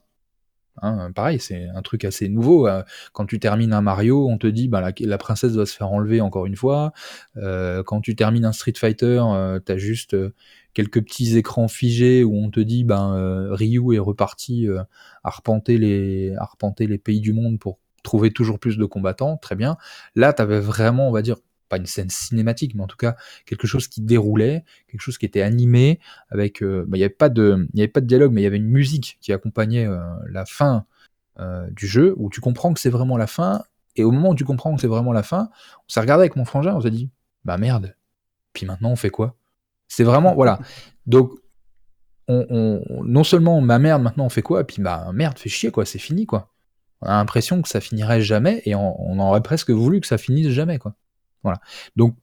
[0.82, 2.68] Hein, pareil, c'est un truc assez nouveau.
[2.68, 5.92] Euh, quand tu termines un Mario, on te dit bah, la, princesse va se faire
[5.92, 6.94] enlever encore une fois.
[7.38, 10.16] Euh, quand tu termines un Street Fighter, euh, tu as juste
[10.74, 14.68] quelques petits écrans figés où on te dit ben Ryu est reparti
[15.24, 19.38] arpenter les, arpenter les pays du monde pour trouver toujours plus de combattants.
[19.38, 19.78] Très bien.
[20.16, 21.38] Là, tu avais vraiment, on va dire,
[21.70, 25.26] pas une scène cinématique, mais en tout cas quelque chose qui déroulait, quelque chose qui
[25.26, 27.68] était animé, avec, euh, bah, il n'y avait pas de,
[28.02, 30.86] dialogue, mais il y avait une musique qui accompagnait euh, la fin
[31.40, 33.64] euh, du jeu, où tu comprends que c'est vraiment la fin,
[33.96, 36.36] et au moment où tu comprends que c'est vraiment la fin, on s'est regardé avec
[36.36, 37.10] mon frangin, on s'est dit,
[37.46, 37.96] bah merde,
[38.54, 39.36] puis maintenant on fait quoi?
[39.88, 40.60] C'est vraiment, voilà.
[41.06, 41.32] Donc,
[42.28, 45.72] on, non seulement, ma merde, maintenant on fait quoi, et puis bah merde, fait chier
[45.72, 46.52] quoi, c'est fini quoi.
[47.02, 50.50] On a l'impression que ça finirait jamais, et on aurait presque voulu que ça finisse
[50.50, 50.94] jamais quoi.
[51.44, 51.60] Voilà.
[51.96, 52.16] Donc,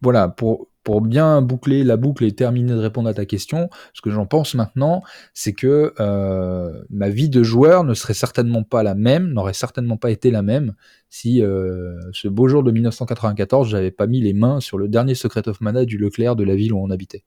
[0.00, 4.02] voilà, pour, pour bien boucler la boucle et terminer de répondre à ta question, ce
[4.02, 8.82] que j'en pense maintenant, c'est que euh, ma vie de joueur ne serait certainement pas
[8.82, 10.74] la même, n'aurait certainement pas été la même
[11.08, 15.14] si euh, ce beau jour de 1994, j'avais pas mis les mains sur le dernier
[15.14, 17.24] Secret of Mana du Leclerc de la ville où on habitait.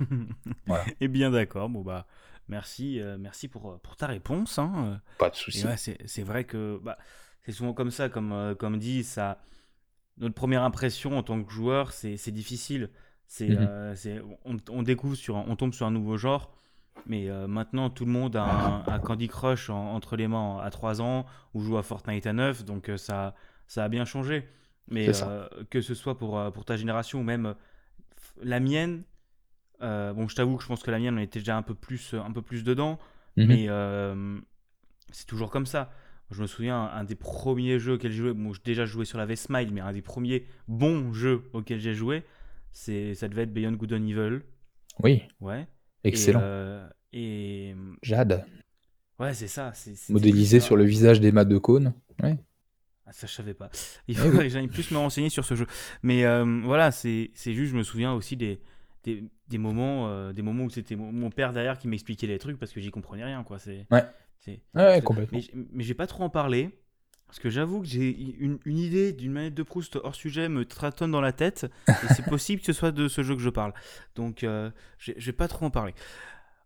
[0.66, 0.84] voilà.
[0.88, 2.06] Et eh bien d'accord, bon bah
[2.48, 4.58] merci, euh, merci pour, pour ta réponse.
[4.58, 5.00] Hein.
[5.18, 5.64] Pas de souci.
[5.76, 6.98] c'est vrai que bah,
[7.44, 9.38] c'est souvent comme ça, comme, comme dit, ça
[10.22, 12.88] notre première impression en tant que joueur, c'est difficile.
[13.26, 13.58] C'est, mhm.
[13.60, 13.94] euh,
[14.70, 16.54] on, découvre sur, on tombe sur un nouveau genre.
[17.06, 21.00] Mais euh, maintenant, tout le monde a un, Candy Crush entre les mains à 3
[21.00, 23.34] ans ou joue à Fortnite à 9, donc euh, ça,
[23.66, 24.48] ça a bien changé.
[24.88, 25.10] Mais
[25.70, 27.54] que ce soit pour, pour ta génération ou même
[28.42, 29.04] la mienne,
[29.80, 32.14] bon, je t'avoue que je pense que la mienne, on était déjà un peu plus,
[32.14, 32.98] un peu plus dedans.
[33.36, 33.46] Mhm.
[33.46, 33.68] Mais
[35.10, 35.90] c'est toujours comme ça.
[36.32, 39.18] Je me souviens, un des premiers jeux auxquels j'ai joué, bon, j'ai déjà joué sur
[39.18, 42.22] la V-Smile, mais un des premiers bons jeux auxquels j'ai joué,
[42.72, 44.40] c'est, ça devait être Beyond Good and Evil.
[45.02, 45.66] Oui, Ouais.
[46.04, 46.40] excellent.
[46.40, 48.44] Et, euh, et- Jade,
[49.18, 49.72] ouais, c'est ça.
[49.74, 51.94] c'est- modélisé sur le visage d'Emma de Cône.
[52.22, 52.36] Ouais.
[53.06, 53.68] Ah, ça, je savais pas.
[54.08, 55.66] Il Eh faudrait que j'aille plus me renseigner sur ce jeu.
[56.02, 58.60] Mais euh, voilà, c'est c'est juste, je me souviens aussi des,
[59.04, 62.38] des, des moments, euh, des moments où c'était mon, mon père derrière qui m'expliquait les
[62.38, 63.42] trucs parce que j'y comprenais rien.
[63.44, 63.58] Quoi.
[63.58, 64.04] C'est, Ouais.
[64.74, 65.38] Ouais, complètement.
[65.54, 66.70] Mais, mais j'ai pas trop en parlé.
[67.26, 70.66] Parce que j'avoue que j'ai une, une idée d'une manette de Proust hors sujet me
[70.66, 71.66] tratonne dans la tête.
[71.88, 73.72] et c'est possible que ce soit de ce jeu que je parle.
[74.16, 75.94] Donc, euh, je vais pas trop en parler.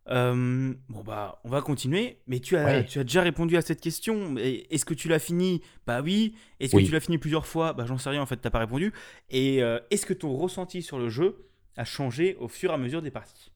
[0.08, 2.18] Euh, bon, bah, on va continuer.
[2.26, 2.84] Mais tu as, Ouais.
[2.84, 4.36] tu as déjà répondu à cette question.
[4.38, 5.62] Est-ce que tu l'as fini?
[5.86, 6.34] Bah oui.
[6.58, 7.72] Est-ce que tu l'as fini plusieurs fois?
[7.72, 8.92] Bah, j'en sais rien, en fait, t'as pas répondu.
[9.30, 12.78] Et euh, est-ce que ton ressenti sur le jeu a changé au fur et à
[12.78, 13.52] mesure des parties?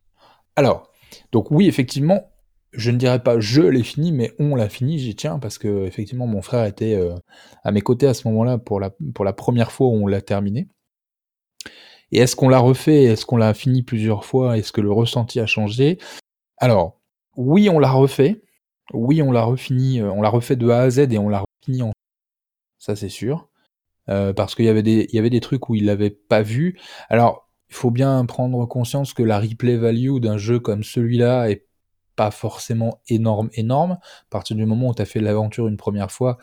[0.55, 0.93] Alors,
[1.33, 2.31] donc oui, effectivement,
[2.73, 5.87] je ne dirais pas je l'ai fini, mais on l'a fini, j'y tiens, parce que
[5.87, 7.15] effectivement, mon frère était euh,
[7.65, 10.69] à mes côtés à ce moment-là pour la, première fois où on l'a terminé.
[12.13, 13.05] Et est-ce qu'on l'a refait?
[13.05, 14.59] Est-ce qu'on l'a fini plusieurs fois?
[14.59, 15.99] Est-ce que le ressenti a changé?
[16.59, 17.01] Alors,
[17.37, 18.43] oui, on l'a refait.
[18.93, 21.45] Oui, on l'a refini, euh, on l'a refait de A à Z et on l'a
[21.63, 21.93] refini en
[22.79, 23.49] ça c'est sûr.
[24.09, 26.81] Euh, parce qu'il y avait des, y avait trucs où il l'avait pas vu.
[27.09, 31.67] Alors, il faut bien prendre conscience que la replay value d'un jeu comme celui-là est
[32.17, 33.93] pas forcément énorme, énorme.
[33.93, 36.39] À partir du moment où tu as fait l'aventure une première fois,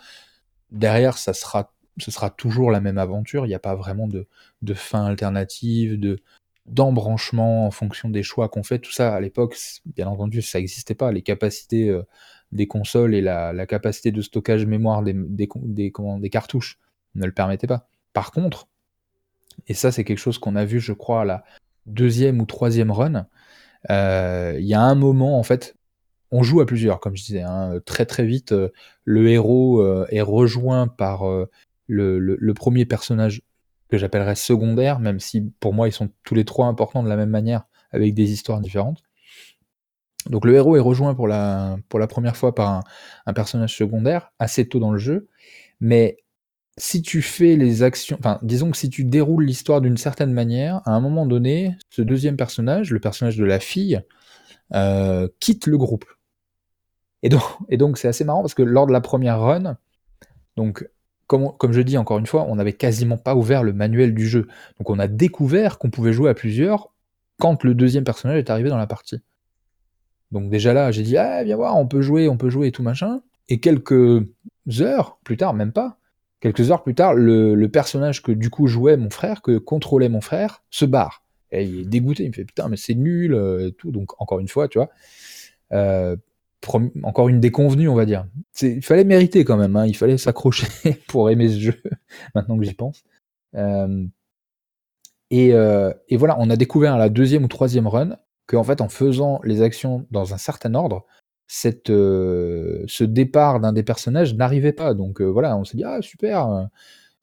[0.72, 3.46] derrière, ça sera, ce sera toujours la même aventure.
[3.46, 4.28] Il n'y a pas vraiment de,
[4.62, 6.20] de fin alternative, de
[6.68, 8.80] d'embranchement en fonction des choix qu'on fait.
[8.80, 11.14] Tout ça, à l'époque, bien entendu, ça n'existait pas.
[11.14, 12.04] Les capacités euh,
[12.52, 16.78] des consoles et la, capacité de stockage mémoire des, des, des, des cartouches
[17.16, 17.88] ne le permettaient pas.
[18.14, 18.68] Par contre,
[19.68, 21.44] et ça c'est quelque chose qu'on a vu, je crois, à la
[21.86, 23.28] deuxième ou troisième run,
[23.90, 25.78] il y a un moment, en fait,
[26.32, 28.70] on joue à plusieurs, comme je disais, hein, très très vite, euh,
[29.06, 31.50] le héros euh, est rejoint par euh,
[31.88, 33.42] le premier personnage
[33.90, 37.16] que j'appellerais secondaire, même si pour moi ils sont tous les trois importants de la
[37.16, 39.02] même manière, avec des histoires différentes.
[40.30, 42.84] Donc le héros est rejoint pour la, pour la première fois par un,
[43.26, 45.30] un personnage secondaire, assez tôt dans le jeu,
[45.80, 46.18] mais
[46.78, 50.82] si tu fais les actions, enfin disons que si tu déroules l'histoire d'une certaine manière,
[50.86, 54.02] à un moment donné, ce deuxième personnage, le personnage de la fille,
[54.74, 56.06] euh, quitte le groupe.
[57.70, 59.78] Et donc, c'est assez marrant parce que lors de la première run,
[60.58, 60.88] donc
[61.28, 64.14] comme, on- comme je dis encore une fois, on n'avait quasiment pas ouvert le manuel
[64.14, 64.48] du jeu.
[64.80, 66.94] Donc on a découvert qu'on pouvait jouer à plusieurs
[67.40, 69.22] quand le deuxième personnage est arrivé dans la partie.
[70.32, 72.72] Donc déjà là, j'ai dit ah viens voir, on peut jouer, on peut jouer et
[72.72, 73.22] tout machin.
[73.50, 74.24] Et quelques
[74.82, 75.98] heures plus tard, même pas,
[76.40, 80.22] quelques heures plus tard, le, personnage que du coup jouait mon frère, que contrôlait mon
[80.22, 81.24] frère, se barre.
[81.52, 83.92] Et il est dégoûté, il me fait putain mais c'est nul euh, et tout.
[83.92, 84.90] Donc encore une fois, tu vois,
[85.74, 86.16] euh,
[87.04, 88.26] encore une déconvenue on va dire.
[88.62, 90.68] Il fallait mériter quand même, hein, il fallait s'accrocher
[91.08, 91.82] pour aimer ce jeu.
[92.36, 93.04] Maintenant que j'y pense.
[93.56, 94.06] Euh,
[95.30, 98.88] et, et voilà, on a découvert à la deuxième ou troisième run qu'en fait, en
[98.88, 101.06] faisant les actions dans un certain ordre,
[101.48, 104.94] cette, euh, ce départ d'un des personnages n'arrivait pas.
[104.94, 106.64] Donc euh, voilà, on s'est dit, ah super, euh,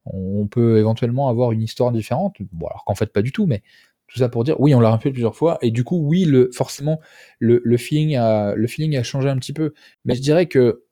[0.07, 2.37] on peut éventuellement avoir une histoire différente.
[2.53, 3.63] Bon, alors qu'en fait, pas du tout, mais
[4.09, 6.51] tout ça pour dire, oui, on l'a fait plusieurs fois, et du coup, oui, le,
[6.53, 7.01] forcément,
[7.39, 9.75] le, feeling a, le feeling a changé un petit peu.
[10.05, 10.85] Mais je dirais que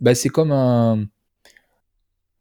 [0.00, 1.06] bah, c'est comme un.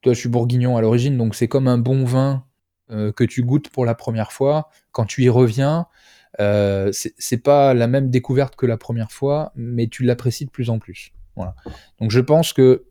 [0.02, 2.46] Toi, je suis bourguignon à l'origine, donc c'est comme un bon vin
[2.89, 4.69] que tu goûtes pour la première fois.
[4.91, 5.88] Quand tu y reviens,
[6.39, 10.69] euh, c'est pas la même découverte que la première fois, mais tu l'apprécies de plus
[10.69, 11.12] en plus.
[12.00, 12.86] Donc je pense que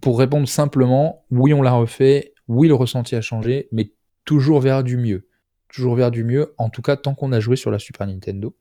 [0.00, 3.92] pour répondre simplement, oui, on l'a refait, oui, le ressenti a changé, mais
[4.24, 5.28] toujours vers du mieux.
[5.68, 8.56] Toujours vers du mieux, en tout cas tant qu'on a joué sur la Super Nintendo.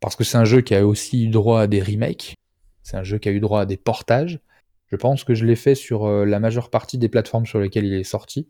[0.00, 2.36] Parce que c'est un jeu qui a aussi eu droit à des remakes,
[2.82, 4.40] c'est un jeu qui a eu droit à des portages.
[4.86, 7.84] Je pense que je l'ai fait sur euh, la majeure partie des plateformes sur lesquelles
[7.84, 8.48] il est sorti,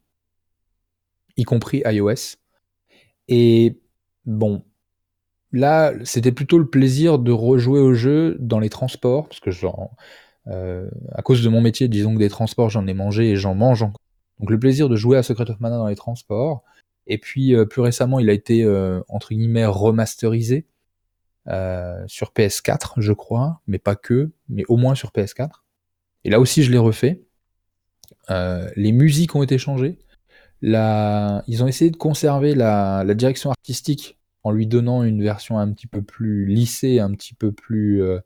[1.36, 2.36] y compris iOS.
[3.26, 3.80] Et
[4.28, 4.62] bon,
[5.52, 9.90] là, c'était plutôt le plaisir de rejouer au jeu dans les transports, parce que genre,
[10.48, 13.54] euh, à cause de mon métier, disons que des transports, j'en ai mangé et j'en
[13.54, 14.00] mange encore.
[14.38, 16.62] Donc le plaisir de jouer à Secret of Mana dans les transports.
[17.06, 20.66] Et puis euh, plus récemment, il a été euh, entre guillemets remasterisé
[22.06, 25.48] sur PS4, je crois, mais pas que, mais au moins sur PS4.
[26.24, 27.22] Et là aussi, je l'ai refait.
[28.28, 29.98] Les musiques ont été changées.
[30.62, 35.86] Ils ont essayé de conserver la, direction artistique en lui donnant une version un petit
[35.86, 38.20] peu plus lissée, un petit peu plus euh,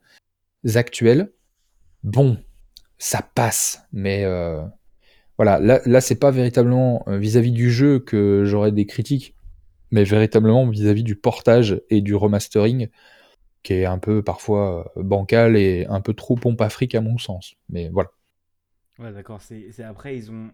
[0.75, 1.33] actuelle.
[2.05, 2.38] Bon,
[2.98, 4.62] ça passe, mais euh,
[5.37, 9.35] voilà, là, là c'est pas véritablement vis-à-vis -vis du jeu que j'aurais des critiques,
[9.90, 12.88] mais véritablement vis-à-vis du portage et du remastering,
[13.62, 17.55] qui est un peu parfois bancal et un peu trop pompe afrique à mon sens.
[17.68, 18.11] Mais voilà.
[18.98, 19.40] Ouais, d'accord.
[19.40, 20.51] C'est après, ils ont.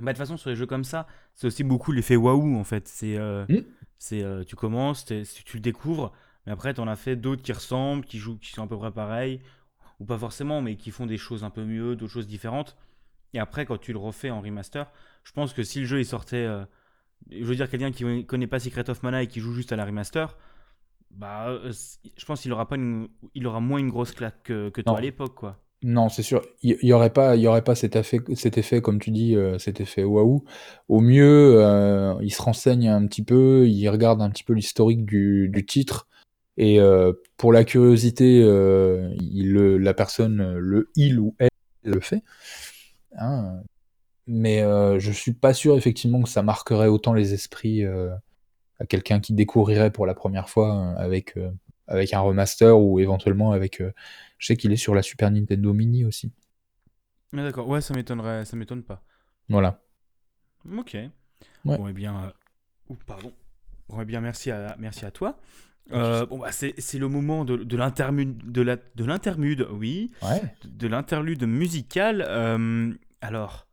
[0.00, 2.64] Bah, de toute façon, sur les jeux comme ça, c'est aussi beaucoup l'effet waouh en
[2.64, 2.88] fait.
[2.88, 3.16] C'est.
[3.18, 3.64] Mmh.
[4.04, 6.12] C'est tu commences, tu le découvres,
[6.46, 8.76] mais après, tu en as fait d'autres qui ressemblent, qui jouent, qui sont à peu
[8.76, 9.40] près pareils,
[10.00, 12.76] ou pas forcément, mais qui font des choses un peu mieux, d'autres choses différentes.
[13.32, 14.90] Et après, quand tu le refais en remaster,
[15.24, 16.64] je pense que si le jeu il sortait, euh,
[17.30, 19.76] je veux dire quelqu'un qui connaît pas Secret of Mana et qui joue juste à
[19.76, 20.36] la remaster,
[21.10, 21.72] bah, euh,
[22.16, 22.76] je pense qu'il aura pas
[23.34, 25.63] il aura moins une grosse claque que, que toi à l'époque, quoi.
[25.86, 26.40] Non, c'est sûr.
[26.62, 29.36] Il y, aurait pas, il y aurait pas cet effet, cet effet comme tu dis,
[29.36, 30.42] euh, cet effet waouh.
[30.88, 31.60] Au mieux,
[32.22, 36.08] il se renseigne un petit peu, il regarde un petit peu l'historique du, titre
[36.56, 41.50] et euh, pour la curiosité, euh, il, la personne, le il ou elle,
[41.82, 42.22] le fait.
[43.18, 43.60] Hein.
[44.26, 49.20] Mais euh, je suis pas sûr effectivement que ça marquerait autant les esprits à quelqu'un
[49.20, 51.34] qui découvrirait pour la première fois avec,
[51.88, 53.82] avec un remaster ou éventuellement avec.
[54.44, 56.30] Je sais qu'il est sur la Super Nintendo Mini aussi.
[57.32, 59.02] Ah, d'accord, ouais, ça m'étonnerait, ça m'étonne pas.
[59.48, 59.82] Voilà.
[60.70, 60.98] Ok.
[61.64, 62.30] Bon, et eh bien.
[63.06, 63.32] pardon.
[63.88, 65.40] Bon, eh bien, merci à, merci à toi.
[65.92, 70.10] Euh, bon, bah, c'est le moment de, de l'intermude, de l'intermude, oui,
[70.62, 72.22] de, l'interlude musical.
[72.28, 73.66] Euh, alors,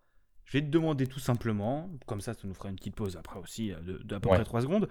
[0.45, 3.41] je vais te demander tout simplement, comme ça, ça nous fera une petite pause après
[3.41, 4.87] aussi euh, d'à peu près 3 secondes.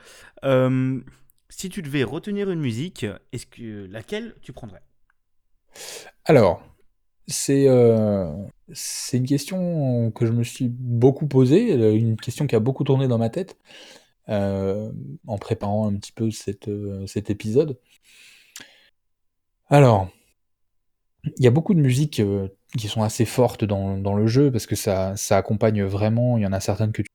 [1.49, 4.83] si tu devais retenir une musique, est-ce que laquelle tu prendrais?
[6.25, 6.63] Alors,
[7.27, 7.67] c'est
[8.73, 13.09] c'est une question que je me suis beaucoup posée, une question qui a beaucoup tourné
[13.09, 13.57] dans ma tête.
[14.31, 14.93] Euh,
[15.27, 16.29] en préparant un petit peu
[16.69, 17.81] euh, cet épisode.
[19.69, 20.09] Alors,
[21.25, 24.53] il y a beaucoup de musiques euh, qui sont assez fortes dans, dans, le jeu
[24.53, 26.37] parce que ça, ça accompagne vraiment.
[26.39, 27.09] Il y en a certaines que tu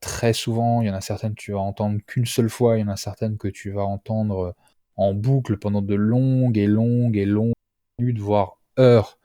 [0.00, 2.80] très souvent, il y en a certaines que tu vas entendre qu'une seule fois, il
[2.80, 4.56] y en a certaines que tu vas entendre
[4.96, 7.52] en boucle pendant de longues et longues et longues
[8.00, 9.18] minutes, voire heures.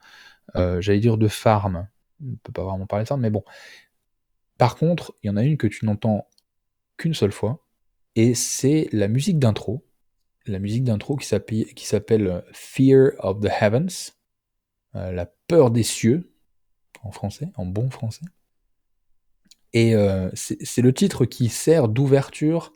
[0.54, 1.88] J'allais dire de farm.
[2.22, 3.44] On ne peut pas vraiment parler de ça, mais bon.
[4.58, 6.28] Par contre, il y en a une que tu n'entends
[6.96, 7.66] qu'une seule fois,
[8.14, 9.84] et c'est la musique d'intro,
[10.46, 14.14] la musique d'intro qui s'appelle euh, Fear of the Heavens,
[14.94, 16.32] euh, la peur des cieux,
[17.02, 18.24] en français, en bon français.
[19.72, 22.74] Et euh, c'est le titre qui sert d'ouverture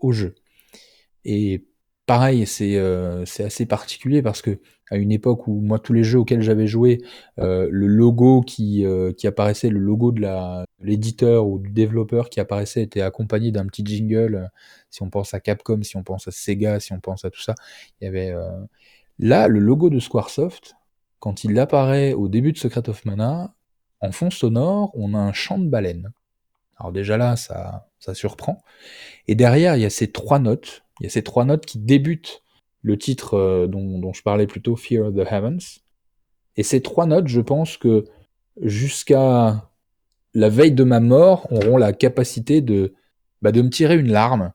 [0.00, 0.34] au jeu.
[1.24, 1.68] Et
[2.10, 2.76] pareil, c'est
[3.44, 4.58] assez particulier parce que
[4.90, 7.02] à une époque où moi tous les jeux auxquels j'avais joué,
[7.36, 8.84] le logo qui,
[9.16, 10.20] qui apparaissait, le logo de
[10.80, 14.34] l'éditeur ou du développeur qui apparaissait était accompagné d'un petit jingle.
[14.34, 14.46] Euh,
[14.90, 17.40] si on pense à Capcom, si on pense à Sega, si on pense à tout
[17.40, 17.54] ça,
[18.00, 18.50] il y avait euh,
[19.20, 20.74] là le logo de Squaresoft.
[21.20, 23.54] Quand il apparaît au début de Secret of Mana,
[24.00, 26.10] en fond sonore, on a un chant de baleine.
[26.76, 28.62] Alors déjà là, ça surprend.
[29.28, 30.82] Et derrière, il y a ces trois notes.
[31.00, 32.42] Il y a ces trois notes qui débutent
[32.82, 35.80] le titre euh, dont, dont je parlais plutôt, Fear of the Heavens.
[36.56, 38.04] Et ces trois notes, je pense que
[38.60, 39.70] jusqu'à
[40.34, 42.94] la veille de ma mort, auront la capacité de,
[43.42, 44.52] bah, de me tirer une larme.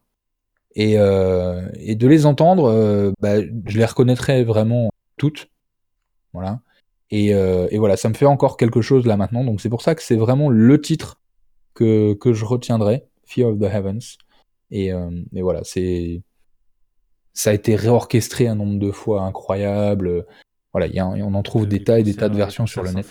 [0.75, 5.49] Et, euh, et de les entendre, euh, bah, je les reconnaîtrai vraiment toutes.
[6.33, 6.61] Voilà.
[7.11, 9.45] Et, et, voilà, ça me fait encore quelque chose là maintenant.
[9.45, 11.21] Donc c'est pour ça que c'est vraiment le titre
[11.73, 14.17] que, que je retiendrai, Fear of the Heavens.
[14.69, 16.23] Et, et voilà, c'est
[17.35, 20.25] ça a été réorchestré un nombre de fois incroyable.
[20.71, 22.91] Voilà, y a, on en trouve des tas et des tas de versions sur le
[22.91, 23.05] net.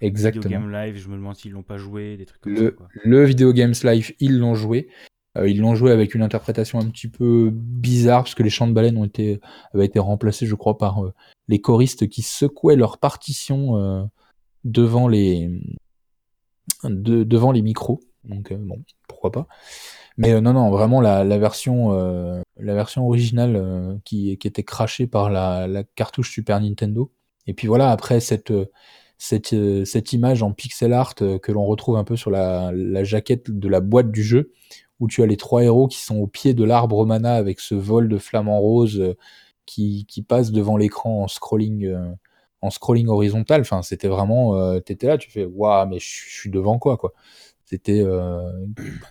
[0.00, 0.42] Exactement.
[0.48, 2.88] Video Game Live, je me demande s'ils l'ont pas joué, des trucs comme le, ça.
[3.04, 4.88] Le Video Games Live, ils l'ont joué.
[5.36, 8.66] Euh, ils l'ont joué avec une interprétation un petit peu bizarre, parce que les chants
[8.66, 9.40] de baleine ont été,
[9.74, 11.12] avaient été remplacés, je crois, par euh,
[11.48, 14.02] les choristes qui secouaient leur partition euh,
[14.64, 15.50] devant, les,
[16.84, 18.00] devant les micros.
[18.24, 19.46] Donc, bon, pourquoi pas.
[20.20, 21.92] Mais non, non, vraiment, la, version,
[22.58, 27.10] la version originale qui, qui était crachée par la, cartouche Super Nintendo.
[27.46, 28.52] Et puis voilà, après cette
[29.20, 32.72] cette, euh, image en pixel art euh, que l'on retrouve un peu sur la,
[33.04, 34.52] jaquette de la boîte du jeu,
[34.98, 37.74] où tu as les trois héros qui sont au pied de l'arbre mana avec ce
[37.74, 39.14] vol de flamants roses euh,
[39.66, 41.94] qui, qui passe devant l'écran en scrolling,
[42.62, 43.60] en scrolling horizontal.
[43.60, 47.12] Enfin, c'était vraiment, t'étais là, tu fais, waouh, mais je suis devant quoi, quoi.
[47.70, 48.04] C'était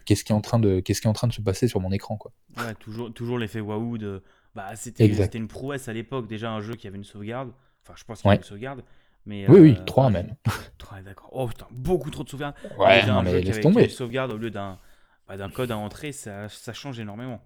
[0.06, 1.80] qu'est-ce qui est en train de qu'est-ce qui est en train de se passer sur
[1.80, 2.34] mon écran quoi.
[2.58, 4.22] Ouais, toujours toujours l'effet waouh de
[4.54, 5.06] bah c'était
[5.38, 7.52] une prouesse à l'époque déjà un jeu qui avait une sauvegarde.
[7.84, 8.84] Enfin, je pense qu'il y avait une sauvegarde
[9.28, 10.36] oui, oui, 3 euh, même.
[10.78, 11.30] 3, d'accord.
[11.32, 12.56] Oh putain, beaucoup trop de sauvegarde.
[12.78, 13.84] Ouais, non, mais laisse tomber.
[13.84, 14.80] Une sauvegarde au lieu d'un
[15.28, 17.42] bah, code à entrer, ça, ça change énormément.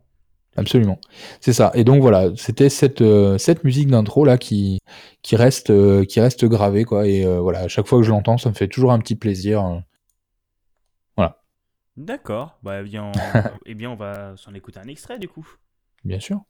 [0.56, 1.00] Absolument.
[1.42, 1.72] C'est ça.
[1.74, 4.80] Et donc voilà, c'était cette, euh, cette musique d'intro là qui,
[5.24, 6.86] qui, reste, euh, qui reste gravée.
[6.86, 7.08] Quoi.
[7.08, 9.82] Et voilà, à chaque fois que je l'entends, ça me fait toujours un petit plaisir.
[11.98, 12.60] D'accord.
[12.64, 13.12] Bah, eh bien, on...
[13.66, 15.48] eh bien, on va s'en écouter un extrait du coup.
[16.06, 16.44] Bien sûr.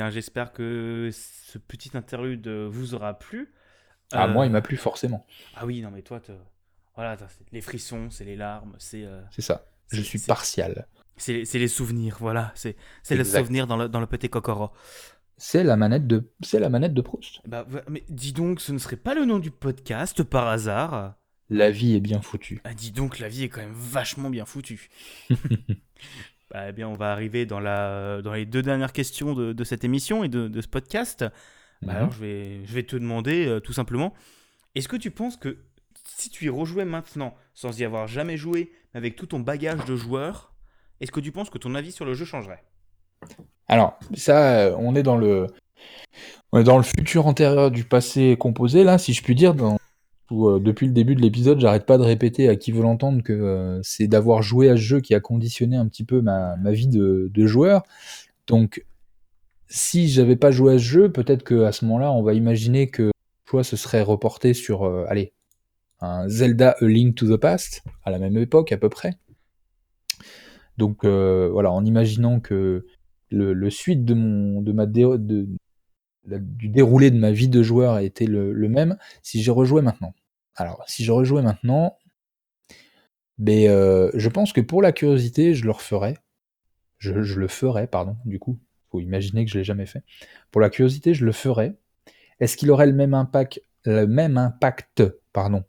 [0.00, 3.52] Bien, j'espère que ce petit interlude vous aura plu.
[4.12, 5.26] Ah, moi, il Euh, m'a plu forcément.
[5.54, 6.32] Ah oui, non, mais toi, te-
[6.96, 7.16] voilà,
[7.52, 9.66] les frissons, c'est les larmes, c'est euh, C'est ça.
[9.92, 10.86] Je suis partial.
[11.16, 12.76] c'est les, souvenirs, voilà, c'est
[13.10, 14.70] le souvenir dans le, dans le petit kokoro.
[15.36, 17.40] C'est la manette de, c'est la manette de Proust.
[17.46, 21.14] Bah, mais dis donc, ce ne serait pas le nom du podcast par hasard?
[21.50, 22.60] La vie est bien foutue.
[22.64, 24.88] Ah, dis donc, la vie est quand même vachement bien foutue.
[26.50, 29.64] bah, eh bien, on va arriver dans, la, dans les deux dernières questions de, de
[29.64, 31.24] cette émission et de, de ce podcast.
[31.82, 31.96] Bah, Mhm.
[31.96, 34.12] alors, je vais, je vais te demander euh, tout simplement
[34.74, 35.58] est-ce que tu penses que
[36.04, 39.84] si tu y rejouais maintenant, sans y avoir jamais joué, mais avec tout ton bagage
[39.86, 40.52] de joueur,
[41.00, 42.62] est-ce que tu penses que ton avis sur le jeu changerait?
[43.68, 45.46] Alors, ça, euh, on est dans le,
[46.52, 49.54] on est dans le futur antérieur du passé composé, là, si je puis dire.
[49.54, 49.78] Dans,
[50.32, 53.32] euh, depuis le début de l'épisode, j'arrête pas de répéter à qui veut l'entendre que
[53.32, 56.88] euh, c'est d'avoir joué à ce jeu qui a conditionné un petit peu ma, vie
[56.88, 57.82] de, joueur.
[58.46, 58.84] Donc,
[59.68, 63.10] si j'avais pas joué à ce jeu, peut-être qu'à ce moment-là, on va imaginer que
[63.46, 65.32] choix se serait reporté sur, euh, allez,
[66.00, 69.14] un Zelda A Link to the Past, à la même époque à peu près.
[70.78, 72.86] Donc voilà, en imaginant que
[73.30, 75.46] le, suite de mon, de ma de-
[76.24, 79.82] du déroulé de ma vie de joueur a été le, le même, si j'ai rejoué
[79.82, 80.14] maintenant.
[80.60, 81.96] Alors, si je rejouais maintenant,
[83.38, 86.18] ben, euh, je pense que pour la curiosité, je le referais.
[86.98, 88.58] Je, le ferais, pardon, du coup.
[88.90, 90.02] faut imaginer que je l'ai jamais fait.
[90.50, 91.78] Pour la curiosité, je le ferais.
[92.40, 95.02] Est-ce qu'il aurait le même impact, le même impact,
[95.32, 95.64] pardon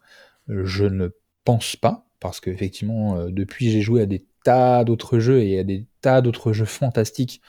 [0.49, 1.07] Je ne
[1.45, 5.63] pense pas, parce qu'effectivement, euh, depuis, j'ai joué à des tas d'autres jeux et à
[5.63, 7.41] des tas d'autres jeux fantastiques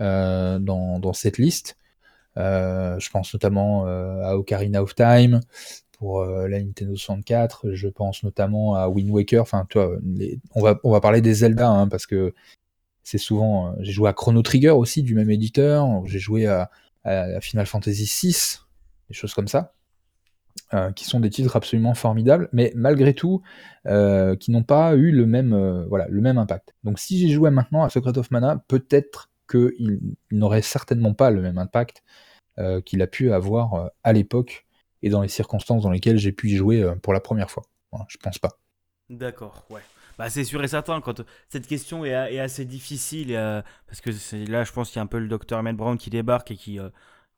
[0.00, 1.78] euh, dans, cette liste.
[2.34, 5.40] Je pense notamment à Ocarina of Time
[5.98, 7.72] pour euh, la Nintendo 64.
[7.72, 9.42] Je pense notamment à Wind Waker.
[9.42, 9.66] Enfin,
[10.04, 12.34] les- on, va, on va parler des Zelda hein, parce que
[13.04, 13.68] c'est souvent.
[13.68, 15.86] euh, j'ai joué à Chrono Trigger aussi du même éditeur.
[16.06, 16.70] J'ai joué à,
[17.40, 18.58] Final Fantasy VI,
[19.08, 19.72] des choses comme ça.
[20.74, 23.42] euh, qui sont des titres absolument formidables, mais malgré tout,
[23.86, 26.74] qui n'ont pas eu le même, voilà, le même impact.
[26.84, 31.30] Donc si j'ai joué maintenant à Secret of Mana, peut-être qu'il il n'aurait certainement pas
[31.30, 32.02] le même impact
[32.84, 34.66] qu'il a pu avoir à l'époque
[35.02, 37.64] et dans les circonstances dans lesquelles j'ai pu y jouer euh, pour la première fois.
[37.92, 38.58] Voilà, je pense pas.
[39.10, 39.80] D'accord, ouais.
[40.18, 44.10] Bah, c'est sûr et certain, quand cette question est, est assez difficile, euh, parce que
[44.50, 46.56] là, je pense qu'il y a un peu le docteur Emmett Brown qui débarque et
[46.56, 46.88] qui, euh,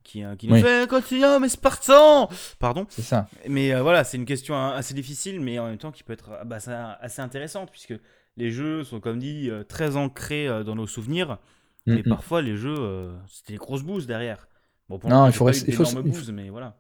[0.02, 0.62] qui, euh, qui nous Oui.
[0.62, 2.86] fait Continue, mais Spartan Pardon.
[2.88, 3.28] C'est ça.
[3.46, 6.14] Mais euh, voilà, c'est une question hein, assez difficile, mais en même temps qui peut
[6.14, 6.56] être euh, bah,
[7.00, 7.94] assez intéressante, puisque
[8.38, 11.38] les jeux sont, comme dit, très ancrés dans nos souvenirs,
[11.86, 12.08] mais Mm, mm.
[12.08, 14.48] parfois les jeux, c'était des grosses bouses derrière.
[14.88, 16.76] Bon, pour Non, il faut rester- il faut- il faut- mais voilà.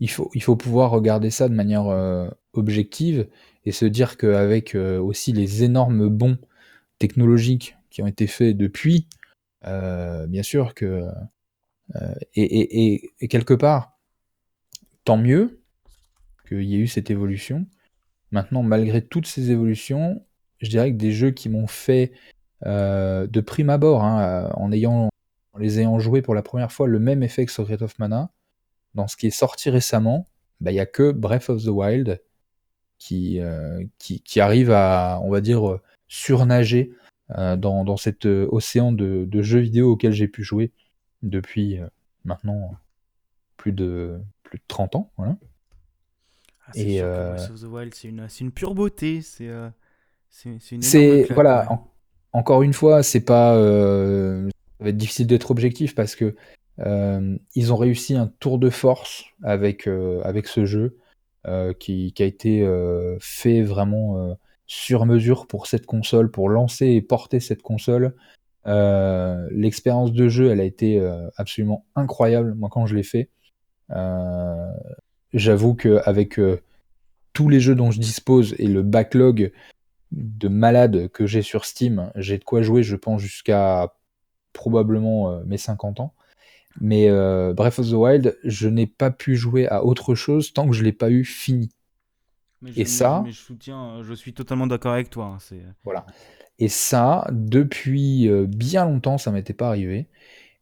[0.00, 3.26] Il faut, il faut pouvoir regarder ça de manière euh, objective
[3.66, 6.38] et se dire qu'avec euh, aussi les énormes bons
[6.98, 9.08] technologiques qui ont été faits depuis,
[9.66, 11.04] euh, bien sûr que.
[11.96, 13.98] euh, et, quelque part,
[15.04, 15.60] tant mieux
[16.48, 17.66] qu'il y ait eu cette évolution.
[18.30, 20.24] Maintenant, malgré toutes ces évolutions,
[20.60, 22.12] je dirais que des jeux qui m'ont fait
[22.64, 25.08] de prime abord, hein, en, ayant,
[25.52, 28.30] en les ayant joués pour la première fois, le même effet que Secret of Mana,
[28.96, 30.26] dans ce qui est sorti récemment,
[30.60, 32.20] bah, il n'y a que Breath of the Wild
[32.98, 36.92] qui, euh, qui, qui arrive à, on va dire, euh, surnager
[37.36, 40.72] euh, dans, dans cet océan de, de jeux vidéo auquel j'ai pu jouer
[41.22, 41.86] depuis euh,
[42.24, 42.72] maintenant
[43.58, 45.12] plus de, plus de 30 ans.
[45.18, 45.36] Voilà.
[46.66, 49.50] Ah, c'est Et, Breath of the Wild, c'est une, une pure beauté, c'est
[51.34, 51.70] voilà.
[51.70, 51.86] en-
[52.32, 53.54] encore une fois, c'est pas.
[53.54, 56.34] ça va être difficile d'être objectif parce que
[56.78, 60.98] ils ont réussi un tour de force avec euh, avec ce jeu
[61.46, 64.34] euh, qui, qui a été euh, fait vraiment euh,
[64.66, 68.14] sur mesure pour cette console, pour lancer et porter cette console.
[68.66, 72.54] Euh, L'expérience de jeu, elle a été euh, absolument incroyable.
[72.54, 73.30] Moi, quand je l'ai fait,
[73.92, 74.72] euh,
[75.32, 76.60] j'avoue qu'avec euh,
[77.32, 79.52] tous les jeux dont je dispose et le backlog
[80.12, 83.94] de malade que j'ai sur Steam, j'ai de quoi jouer, je pense, jusqu'à
[84.52, 86.14] probablement euh, mes 50 ans.
[86.80, 90.68] Mais euh, Breath of the Wild, je n'ai pas pu jouer à autre chose tant
[90.68, 91.70] que je l'ai pas eu fini.
[92.76, 95.26] et ça, mais je soutiens, je suis totalement d'accord avec toi.
[95.26, 96.06] Hein, c'est voilà.
[96.58, 100.08] Et ça, depuis bien longtemps, ça m'était pas arrivé.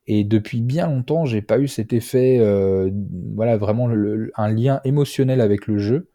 [0.07, 2.39] Et depuis bien longtemps, j'ai pas eu cet effet,
[3.35, 6.11] voilà, vraiment un lien émotionnel avec le jeu.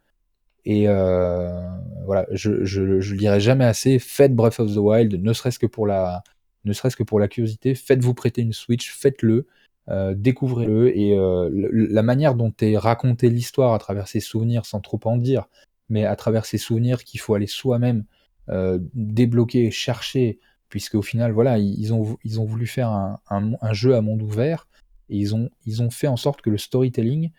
[0.65, 3.99] Et voilà, je, je, je le dirai jamais assez.
[3.99, 6.23] Faites Breath of the Wild, ne serait-ce que pour la,
[6.65, 7.73] ne serait-ce que pour la curiosité.
[7.75, 9.47] Faites-vous prêter une Switch, faites-le.
[9.89, 14.81] Euh, découvrez-le et euh, la manière dont est racontée l'histoire à travers ses souvenirs, sans
[14.81, 15.47] trop en dire,
[15.89, 18.05] mais à travers ses souvenirs qu'il faut aller soi-même
[18.49, 22.03] euh, débloquer, chercher, puisque au final, voilà, ils ont,
[22.45, 22.89] voulu faire
[23.29, 24.67] un, jeu à monde ouvert
[25.09, 27.31] et ils ont, fait en sorte que le storytelling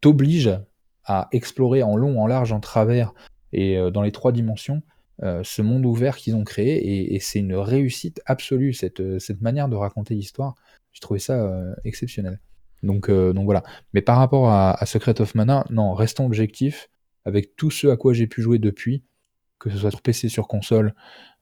[0.00, 0.50] t'oblige
[1.04, 3.12] à explorer en long, en large, en travers
[3.52, 4.82] et dans les trois dimensions
[5.20, 10.14] ce monde ouvert qu'ils ont créé et, c'est une réussite absolue cette manière de raconter
[10.14, 10.54] l'histoire.
[10.98, 12.40] J'ai trouvé ça euh, exceptionnel.
[12.82, 13.62] Donc, euh, donc voilà.
[13.94, 16.90] Mais par rapport à, Secret of Mana, non, restons objectifs
[17.24, 19.04] avec tout ce à quoi j'ai pu jouer depuis,
[19.60, 20.92] que ce soit sur PC, sur console,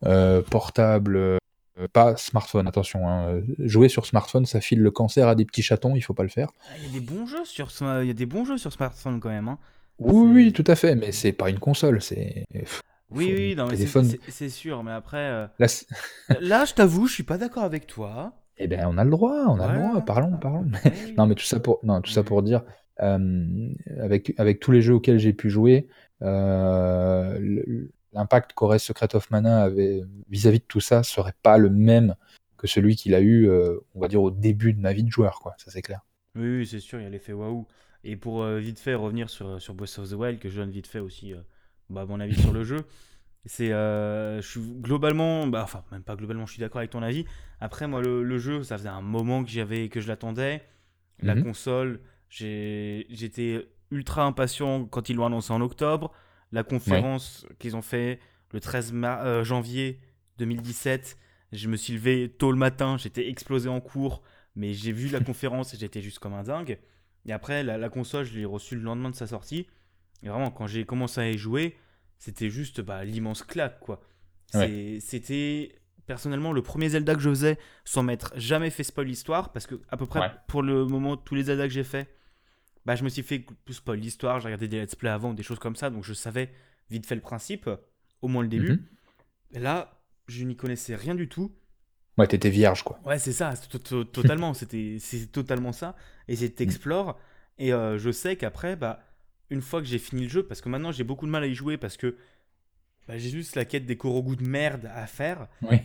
[0.05, 1.39] euh, portable,
[1.95, 3.09] pas smartphone, attention.
[3.09, 3.41] Hein.
[3.61, 6.29] Jouer sur smartphone, ça file le cancer à des petits chatons, il faut pas le
[6.29, 6.51] faire.
[6.69, 7.71] Ah, il y a des bons jeux sur,
[8.03, 9.49] il y a des bons jeux sur smartphone quand même.
[9.49, 9.59] Hein.
[9.99, 12.45] Oui, oui, tout à fait, mais c'est pas une console, c'est.
[13.09, 13.79] Oui, oui, non, mais
[14.29, 15.49] c'est sûr, mais après.
[15.59, 15.67] Là,
[16.41, 18.35] Là, je t'avoue, je suis pas d'accord avec toi.
[18.59, 20.67] Eh bien, on a le droit, on a le droit, parlons, parlons.
[21.19, 22.63] non, mais tout ça pour, non, tout ça pour dire,
[22.99, 25.89] avec, avec tous les jeux auxquels j'ai pu jouer,
[26.21, 32.15] l'impact qu'aurait Secret of Mana avait vis-à-vis de tout ça serait pas le même
[32.57, 33.51] que celui qu'il a eu,
[33.95, 35.55] on va dire, au début de ma vie de joueur, quoi.
[35.59, 36.01] Ça, c'est clair.
[36.35, 37.67] Oui, c'est sûr, il y a l'effet waouh.
[38.05, 40.87] Et pour vite fait revenir sur, sur Boss of the Wild, que je donne vite
[40.87, 41.35] fait aussi
[41.91, 42.79] bah, mon avis sur le jeu.
[43.47, 47.25] C'est, je suis globalement, bah, enfin même pas globalement, je suis d'accord avec ton avis.
[47.61, 50.63] Après moi le, jeu, ça faisait un moment que j'avais, que je l'attendais.
[51.21, 51.45] La mhm.
[51.45, 56.13] console, j'étais ultra impatient quand ils l'ont annoncé en octobre.
[56.53, 58.21] La conférence qu'ils ont fait
[58.53, 60.01] le 13 euh, janvier
[60.39, 61.17] 2017,
[61.53, 64.23] je me suis levé tôt le matin, j'étais explosé en cours,
[64.55, 66.79] mais j'ai vu la conférence et j'étais juste comme un dingue.
[67.27, 69.67] Et après la, la console, je l'ai reçue le lendemain de sa sortie.
[70.23, 71.77] Et vraiment quand j'ai commencé à y jouer
[72.19, 74.01] c'était juste bah, l'immense claque, quoi.
[74.53, 79.67] C'était personnellement le premier Zelda que je faisais sans m'être jamais fait spoil l'histoire, parce
[79.67, 82.09] que à peu près pour le moment, tous les Zelda que j'ai fait,
[82.85, 85.59] bah, je me suis fait spoil l'histoire, j'ai regardé des let's play avant, des choses
[85.59, 86.51] comme ça, donc je savais
[86.91, 87.69] vite fait le principe,
[88.23, 88.73] au moins le début.
[88.73, 88.87] Mhm.
[89.53, 91.53] Et là, je n'y connaissais rien du tout.
[92.19, 92.99] Ouais, t'étais vierge, quoi.
[93.05, 93.55] Ouais, c'est ça,
[94.13, 94.99] totalement, c'était
[95.33, 95.97] totalement ça.
[96.29, 97.19] Et c'est t'explores,
[97.59, 99.01] et euh, je sais qu'après, bah,
[99.51, 101.47] une fois que j'ai fini le jeu, parce que maintenant j'ai beaucoup de mal à
[101.47, 102.17] y jouer parce que
[103.07, 105.49] bah, j'ai juste la quête des Korogu de merde à faire.
[105.63, 105.79] Oui.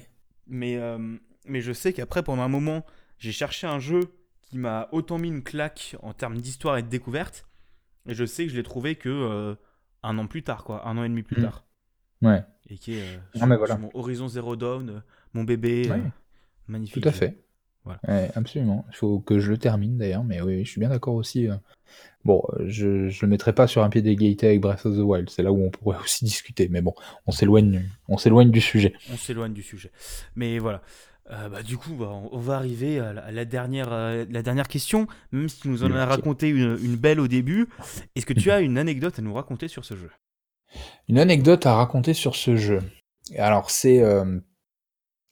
[0.47, 2.85] Mais, euh, mais je sais qu'après, pendant un moment,
[3.19, 4.01] j'ai cherché un jeu
[4.41, 7.47] qui m'a autant mis une claque en termes d'histoire et de découverte.
[8.07, 9.55] Et je sais que je l'ai trouvé que euh,
[10.03, 11.43] un an plus tard, quoi, un an et demi plus mm.
[11.43, 11.65] tard.
[12.23, 12.43] Ouais.
[12.69, 15.03] Et qui est euh, mon Horizon Zero Dawn,
[15.33, 15.91] mon bébé.
[16.67, 17.01] magnifique.
[17.01, 17.43] Tout à fait.
[17.83, 17.99] Voilà.
[18.35, 18.85] absolument.
[18.89, 21.47] Il faut que je le termine d'ailleurs, mais oui, je suis bien d'accord aussi.
[22.23, 25.29] Bon, je ne le mettrai pas sur un pied d'égalité avec Breath of the Wild,
[25.29, 26.93] c'est là où on pourrait aussi discuter, mais bon,
[27.25, 28.93] on s'éloigne, on s'éloigne du sujet.
[29.11, 29.91] On s'éloigne du sujet.
[30.35, 30.81] Mais voilà.
[31.31, 35.07] Euh, bah, du coup, bah, on va arriver à la, dernière, euh, la dernière question,
[35.31, 37.69] même si tu nous en as raconté une, une, belle au début.
[38.15, 40.09] Est-ce que tu as une anecdote à nous raconter sur ce jeu?
[41.07, 42.81] Une anecdote à raconter sur ce jeu.
[43.37, 44.39] Alors, c'est euh,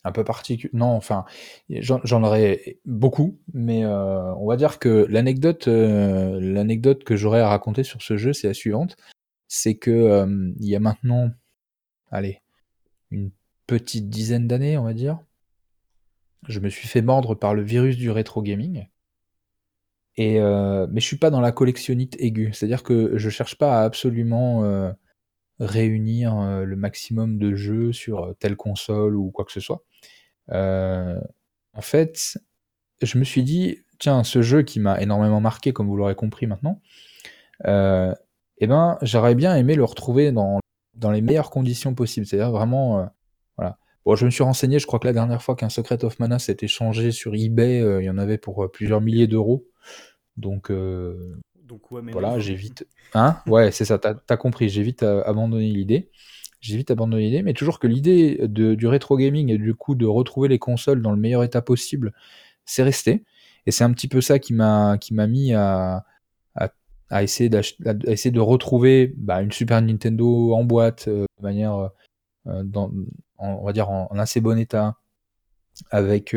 [0.09, 0.71] un peu particulier.
[0.73, 1.25] Non, enfin,
[1.69, 7.49] j'en aurais beaucoup, mais euh, on va dire que l'anecdote, euh, l'anecdote que j'aurais à
[7.49, 8.97] raconter sur ce jeu, c'est la suivante.
[9.47, 11.31] C'est que euh, il y a maintenant,
[12.11, 12.41] allez,
[13.11, 13.31] une
[13.67, 15.19] petite dizaine d'années, on va dire,
[16.47, 18.87] je me suis fait mordre par le virus du rétro gaming.
[20.17, 23.83] Et mais je suis pas dans la collectionnite aiguë, c'est-à-dire que je cherche pas à
[23.85, 24.93] absolument
[25.59, 29.83] réunir le maximum de jeux sur telle console ou quoi que ce soit.
[30.51, 32.37] en fait,
[33.01, 36.47] je me suis dit, tiens, ce jeu qui m'a énormément marqué, comme vous l'aurez compris
[36.47, 36.81] maintenant,
[37.65, 40.59] eh ben, j'aurais bien aimé le retrouver dans,
[40.95, 42.25] dans les meilleures conditions possibles.
[42.25, 43.09] C'est-à-dire vraiment,
[43.57, 43.77] voilà.
[44.05, 46.39] Bon, je me suis renseigné, je crois que la dernière fois qu'un Secret of Mana
[46.39, 49.65] s'était changé sur eBay, il y en avait pour plusieurs milliers d'euros.
[50.37, 50.71] Donc,
[51.69, 52.85] donc mais voilà, j'ai vite.
[53.13, 54.69] Hein Ouais, c'est ça, t'as as compris.
[54.69, 56.09] J'ai vite euh, abandonné l'idée.
[56.59, 60.05] J'ai vite abandonné l'idée, mais toujours que l'idée du rétro gaming et du coup de
[60.05, 62.11] retrouver les consoles dans le meilleur état possible,
[62.65, 63.23] c'est resté.
[63.65, 66.05] Et c'est un petit peu ça qui m'a mis à,
[66.55, 71.91] à, essayer, à essayer de retrouver bah, une Super Nintendo en boîte euh, de manière,
[72.47, 72.91] euh, dans,
[73.37, 74.97] on va dire en, assez bon état,
[75.91, 76.35] avec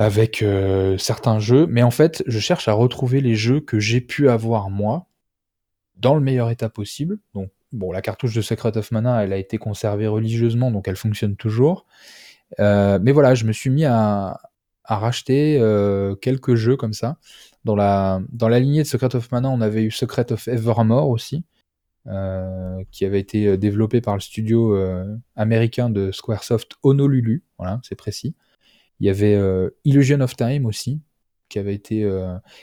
[0.00, 4.00] avec euh, certains jeux, mais en fait, je cherche à retrouver les jeux que j'ai
[4.00, 5.06] pu avoir moi
[5.96, 7.18] dans le meilleur état possible.
[7.34, 10.96] Donc, bon, la cartouche de Secret of Mana, elle a été conservée religieusement, donc elle
[10.96, 11.84] fonctionne toujours.
[12.60, 14.40] Euh, mais voilà, je me suis mis à,
[14.86, 17.18] racheter euh, quelques jeux comme ça.
[17.66, 21.10] Dans la, dans la lignée de Secret of Mana, on avait eu Secret of Evermore
[21.10, 21.44] aussi,
[22.90, 24.74] qui avait été développé par le studio
[25.36, 27.44] américain de Squaresoft Honolulu.
[27.58, 28.34] Voilà, c'est précis.
[29.00, 29.38] Il y avait
[29.84, 31.00] Illusion of Time aussi,
[31.48, 32.02] qui avait été.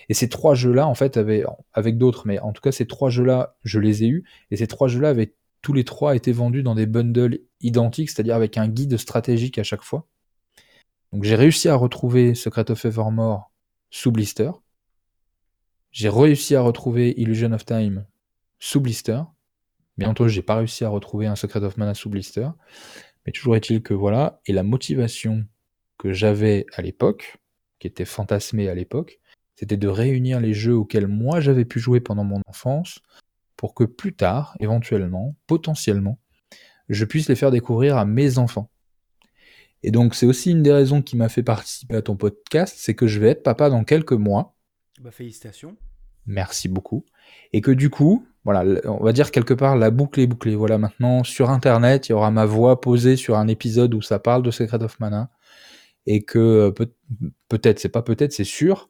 [0.08, 3.10] Et ces trois jeux-là, en fait, avaient, avec d'autres, mais en tout cas, ces trois
[3.10, 4.24] jeux-là, je les ai eus.
[4.52, 8.36] Et ces trois jeux-là avaient tous les trois été vendus dans des bundles identiques, c'est-à-dire
[8.36, 10.08] avec un guide stratégique à chaque fois.
[11.12, 13.52] Donc j'ai réussi à retrouver Secret of Evermore
[13.90, 14.52] sous blister.
[15.92, 18.06] J'ai réussi à retrouver Illusion of Time
[18.60, 19.22] sous blister.
[19.98, 22.48] Bien entendu, j'ai pas réussi à retrouver un Secret of Mana sous blister.
[23.26, 25.44] Mais toujours est-il que voilà, et la motivation
[25.98, 27.38] que j'avais à l'époque,
[27.80, 29.20] qui était fantasmée à l'époque,
[29.56, 33.00] c'était de réunir les jeux auxquels moi j'avais pu jouer pendant mon enfance,
[33.56, 36.20] pour que plus tard, éventuellement, potentiellement,
[36.90, 38.70] je puisse les faire découvrir à mes enfants.
[39.84, 42.96] Et donc c'est aussi une des raisons qui m'a fait participer à ton podcast, c'est
[42.96, 44.56] que je vais être papa dans quelques mois.
[45.02, 45.76] Bah, félicitations.
[46.26, 47.06] Merci beaucoup.
[47.54, 50.56] Et que du coup, voilà, on va dire quelque part la boucle est bouclée.
[50.56, 54.20] Voilà, maintenant sur Internet, il y aura ma voix posée sur un épisode où ça
[54.20, 55.30] parle de Secret of Mana.
[56.08, 56.94] Et que euh, peut-
[57.50, 58.90] peut-être, c'est pas peut-être, c'est sûr,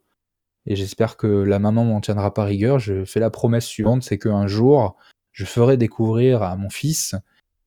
[0.67, 2.77] et j'espère que la maman m'en tiendra pas rigueur.
[2.77, 4.97] Je fais la promesse suivante, c'est qu'un jour,
[5.31, 7.15] je ferai découvrir à mon fils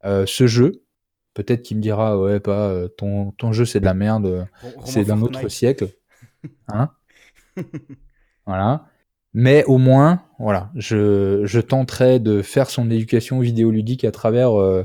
[0.04, 0.82] euh, ce jeu.
[1.34, 4.46] Peut-être qu'il me dira, ouais, pas, euh, ton, ton jeu c'est de la merde,
[4.84, 5.88] c'est d'un autre siècle.
[6.68, 6.88] Hein?
[8.46, 8.86] Voilà.
[9.34, 14.84] Mais au moins, voilà, je, je, tenterai de faire son éducation vidéoludique à travers, euh,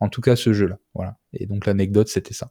[0.00, 0.78] en tout cas, ce jeu-là.
[0.94, 1.18] Voilà.
[1.34, 2.50] Et donc l'anecdote, c'était ça.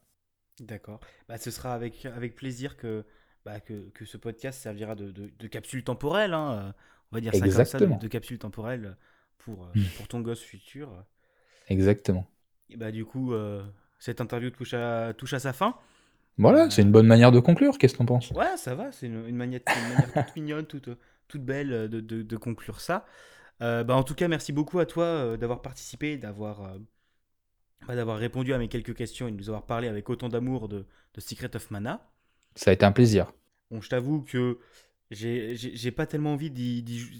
[0.59, 0.99] D'accord.
[1.27, 3.05] Bah, ce sera avec, avec plaisir que
[3.45, 6.71] bah, que, que, ce podcast servira de, de, capsule temporelle, hein, euh,
[7.11, 8.95] on va dire ça comme ça, de, capsule temporelle
[9.37, 9.83] pour, euh, hmm.
[9.97, 10.89] pour ton gosse futur.
[11.67, 12.25] Exactement.
[12.69, 13.61] Et bah du coup, euh,
[13.99, 15.75] cette interview touche à, touche à sa fin.
[16.37, 18.31] Voilà, c'est une bonne manière de conclure, qu'est-ce que t'en penses?
[18.31, 20.89] Ouais, ça va, c'est une, manière, manière toute mignonne, toute,
[21.27, 23.05] toute belle de, de conclure ça.
[23.59, 26.75] bah, en tout cas, merci beaucoup à toi d'avoir participé, d'avoir
[27.87, 30.85] d'avoir répondu à mes quelques questions et de nous avoir parlé avec autant d'amour de,
[31.13, 32.09] de Secret of Mana.
[32.55, 33.33] Ça a été un plaisir.
[33.71, 34.59] Bon, je t'avoue que
[35.11, 37.17] j'ai pas tellement envie d'y jouer.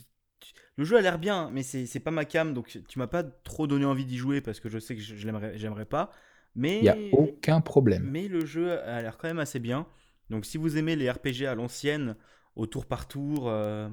[0.75, 3.67] Le jeu a l'air bien, mais c'est pas ma cam, donc tu m'as pas trop
[3.67, 6.11] donné envie d'y jouer parce que je sais que je, j'aimerais pas.
[6.55, 8.03] Mais il y a aucun problème.
[8.11, 9.87] Mais le jeu a l'air quand même assez bien.
[10.29, 12.15] Donc si vous aimez les RPG à l'ancienne,
[12.55, 13.49] au tour par tour.
[13.49, 13.89] Euh,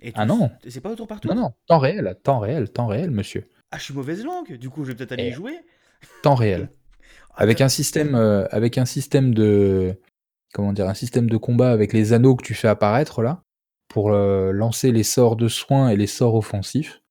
[0.00, 1.34] et ah non C'est pas au tour par tour?
[1.34, 3.48] Non, non, temps réel, temps réel, temps réel, monsieur.
[3.70, 5.58] Ah, je suis mauvaise langue, du coup je vais peut-être aller y jouer.
[6.22, 6.70] Temps réel.
[7.30, 9.98] Ah, avec, un système, euh, avec un système de,
[10.52, 13.42] comment dire, un système de combat avec les anneaux que tu fais apparaître là,
[13.88, 17.02] pour euh, lancer les sorts de soins et les sorts offensifs,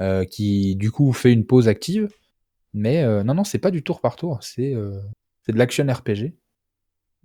[0.00, 2.08] euh, qui du coup fait une pause active.
[2.74, 5.02] Mais non, non, c'est pas du tour par tour, c'est de
[5.48, 6.32] l'action RPG.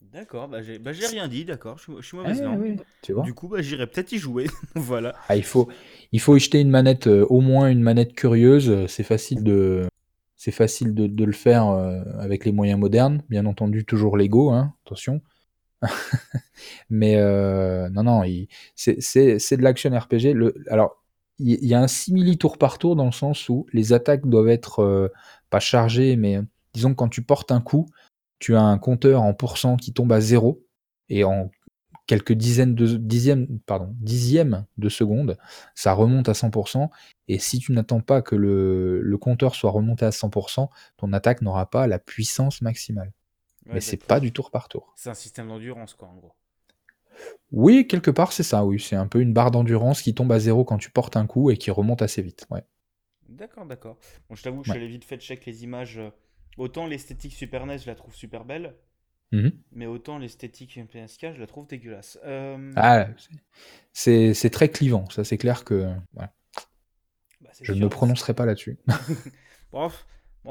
[0.02, 3.48] D'accord, bah j'ai bah rien dit, d'accord, je, suis mauvaise eh tu vois Du coup,
[3.48, 5.16] bah, j'irai peut-être y jouer, voilà.
[5.30, 5.70] Ah, il, faut,
[6.12, 9.88] il faut y jeter une manette, au moins une manette curieuse, c'est facile de,
[10.38, 11.68] c'est facile de, le faire
[12.20, 15.22] avec les moyens modernes, bien entendu toujours Lego, hein, attention.
[16.90, 18.24] mais euh, non, non,
[18.76, 20.36] c'est de l'action RPG.
[20.70, 21.04] Alors,
[21.40, 24.50] il y, a un simili tour par tour dans le sens où les attaques doivent
[24.50, 25.10] être euh,
[25.52, 26.40] pas chargées, mais
[26.74, 27.86] disons que quand tu portes un coup,
[28.40, 30.66] tu as un compteur en pourcent qui tombe à zéro
[31.10, 31.52] et en
[32.08, 35.38] quelques dizaines de dixièmes, pardon, dixièmes de seconde,
[35.76, 36.90] ça remonte à 100%.
[37.28, 41.42] Et si tu n'attends pas que le, le compteur soit remonté à 100%, ton attaque
[41.42, 43.12] n'aura pas la puissance maximale
[43.74, 44.94] mais c'est pas du tour par tour.
[44.96, 46.34] C'est un système d'endurance, quoi, en gros.
[47.52, 48.80] Oui, quelque part, c'est ça, oui.
[48.80, 51.50] C'est un peu une barre d'endurance qui tombe à zéro quand tu portes un coup
[51.50, 52.64] et qui remonte assez vite, ouais.
[53.28, 53.98] D'accord, d'accord.
[54.30, 56.00] Bon, je t'avoue que je suis allé vite fait check les images.
[56.58, 58.76] Autant l'esthétique Super NES, je la trouve super belle.
[59.34, 62.18] Mmh mais autant l'esthétique PSK, je la trouve dégueulasse.
[62.24, 63.08] Euh, ah,
[63.92, 65.94] c'est très clivant, ça c'est clair que.
[66.14, 66.32] Bah,
[67.62, 68.78] je ne me prononcerai pas là-dessus.
[69.72, 70.06] Bref,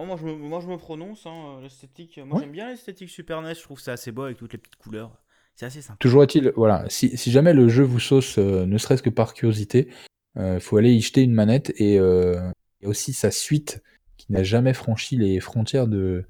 [0.05, 1.27] moi, je me, moi, je me prononce.
[1.27, 2.21] Hein, l'esthétique.
[2.25, 3.55] Moi, j'aime bien l'esthétique Super NES.
[3.55, 5.17] Je trouve ça assez beau avec toutes les petites couleurs.
[5.55, 5.97] C'est assez sympa.
[5.99, 9.33] Toujours est-il, voilà, si, si, jamais le jeu vous sauce, euh, ne serait-ce que par
[9.33, 9.89] curiosité,
[10.37, 12.51] il euh, faut aller y jeter une manette et, euh,
[12.85, 13.83] aussi sa suite
[14.19, 16.27] qui n'a jamais franchi les frontières de,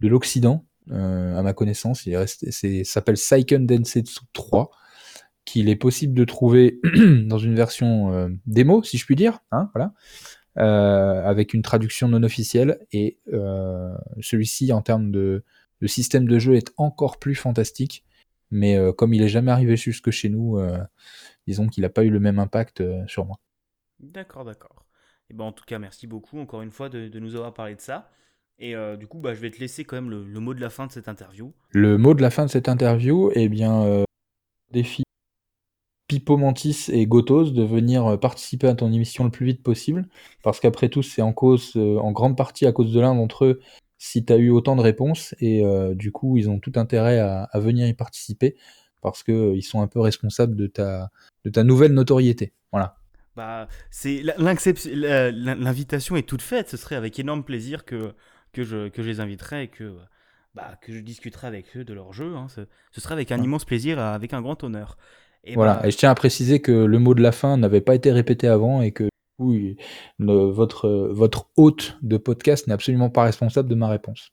[0.00, 2.06] de l'Occident, à ma connaissance.
[2.06, 4.70] Il s'appelle Seiken Densetsu 3,
[5.44, 6.80] qu'il est possible de trouver
[7.26, 9.40] dans une version démo, si je puis dire.
[9.52, 9.70] Hein.
[10.56, 12.86] Euh, avec une traduction non officielle.
[12.92, 15.42] Et euh, celui-ci, en termes de,
[15.86, 18.04] système de jeu, est encore plus fantastique.
[18.50, 20.60] Mais euh, comme il est jamais arrivé jusque chez nous,
[21.46, 23.40] disons qu'il n'a pas eu le même impact sur moi.
[23.98, 24.86] D'accord, d'accord.
[25.30, 27.80] Et ben, en tout cas, merci beaucoup encore une fois de, nous avoir parlé de
[27.80, 28.10] ça.
[28.58, 30.86] Et du coup, bah, je vais te laisser quand même le, mot de la fin
[30.86, 31.52] de cette interview.
[31.70, 34.04] Le mot de la fin de cette interview, eh bien,
[34.70, 35.02] défi
[36.06, 40.06] Pipo Mantis et Gotos de venir participer à ton émission le plus vite possible,
[40.42, 43.60] parce qu'après tout, c'est en cause, en grande partie à cause de l'un d'entre eux,
[43.98, 45.62] si tu as eu autant de réponses, et
[45.94, 48.56] du coup, ils ont tout intérêt à, venir y participer,
[49.02, 51.10] parce qu'ils sont un peu responsables de ta,
[51.44, 52.52] de ta nouvelle notoriété.
[52.72, 52.96] Voilà.
[53.36, 56.68] Bah, c'est l'invitation est toute faite.
[56.68, 58.14] Ce serait avec énorme plaisir que
[58.54, 59.96] que je, que je les inviterai et que
[60.54, 62.34] bah, que je discuterai avec eux de leur jeu.
[62.36, 62.46] Hein.
[62.48, 64.96] Ce, ce, serait avec un immense plaisir, avec un grand honneur.
[65.42, 65.74] Et voilà.
[65.74, 68.12] Bah et je tiens à préciser que le mot de la fin n'avait pas été
[68.12, 69.08] répété avant et que
[69.40, 69.76] oui,
[70.20, 74.30] votre, votre hôte de podcast n'est absolument pas responsable de ma réponse.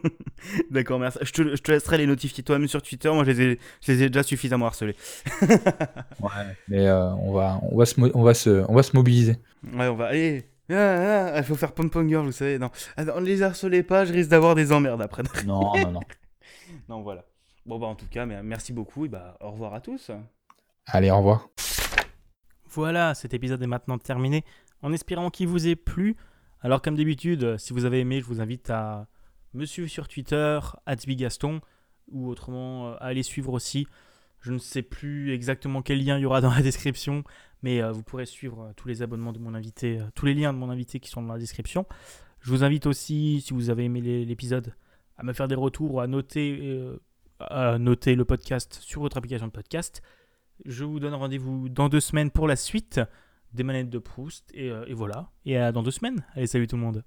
[0.70, 1.18] D'accord, merci.
[1.22, 3.10] Je te, je te, laisserai les notifier toi-même sur Twitter.
[3.10, 4.94] Moi, je les ai, je les ai déjà suffisamment harcelés.
[5.40, 6.28] ouais,
[6.68, 9.36] mais euh, on, va, on, va se, on, va se, on va se mobiliser.
[9.72, 10.08] Ouais, on va.
[10.08, 12.58] Allez, il ah, ah, faut faire pom-pom girl, vous savez.
[12.58, 15.24] Non, ah, ne les harcelez pas, je risque d'avoir des emmerdes après.
[15.44, 16.00] non, non, non.
[16.88, 17.24] non, voilà.
[17.66, 20.12] Bon, bah, en tout cas, merci beaucoup et bah, au revoir à tous.
[20.86, 21.48] Allez, au revoir.
[22.68, 24.44] Voilà, cet épisode est maintenant terminé,
[24.82, 26.16] en espérant qu'il vous ait plu.
[26.60, 29.08] Alors comme d'habitude, si vous avez aimé, je vous invite à
[29.54, 30.60] me suivre sur Twitter,
[31.04, 31.60] @bigaston,
[32.12, 33.88] ou autrement à aller suivre aussi.
[34.40, 37.24] Je ne sais plus exactement quel lien il y aura dans la description,
[37.62, 40.34] mais euh, vous pourrez suivre euh, tous les abonnements de mon invité, euh, tous les
[40.34, 41.86] liens de mon invité qui sont dans la description.
[42.40, 44.74] Je vous invite aussi, si vous avez aimé l'épisode,
[45.18, 46.80] à me faire des retours ou à noter,
[47.38, 50.00] à noter le podcast sur votre application de podcast.
[50.64, 52.98] Je vous donne rendez-vous dans deux semaines pour la suite
[53.52, 54.50] des manettes de Proust.
[54.54, 55.30] Et, et voilà.
[55.44, 56.24] Et à dans deux semaines.
[56.34, 57.04] Allez, salut tout le monde.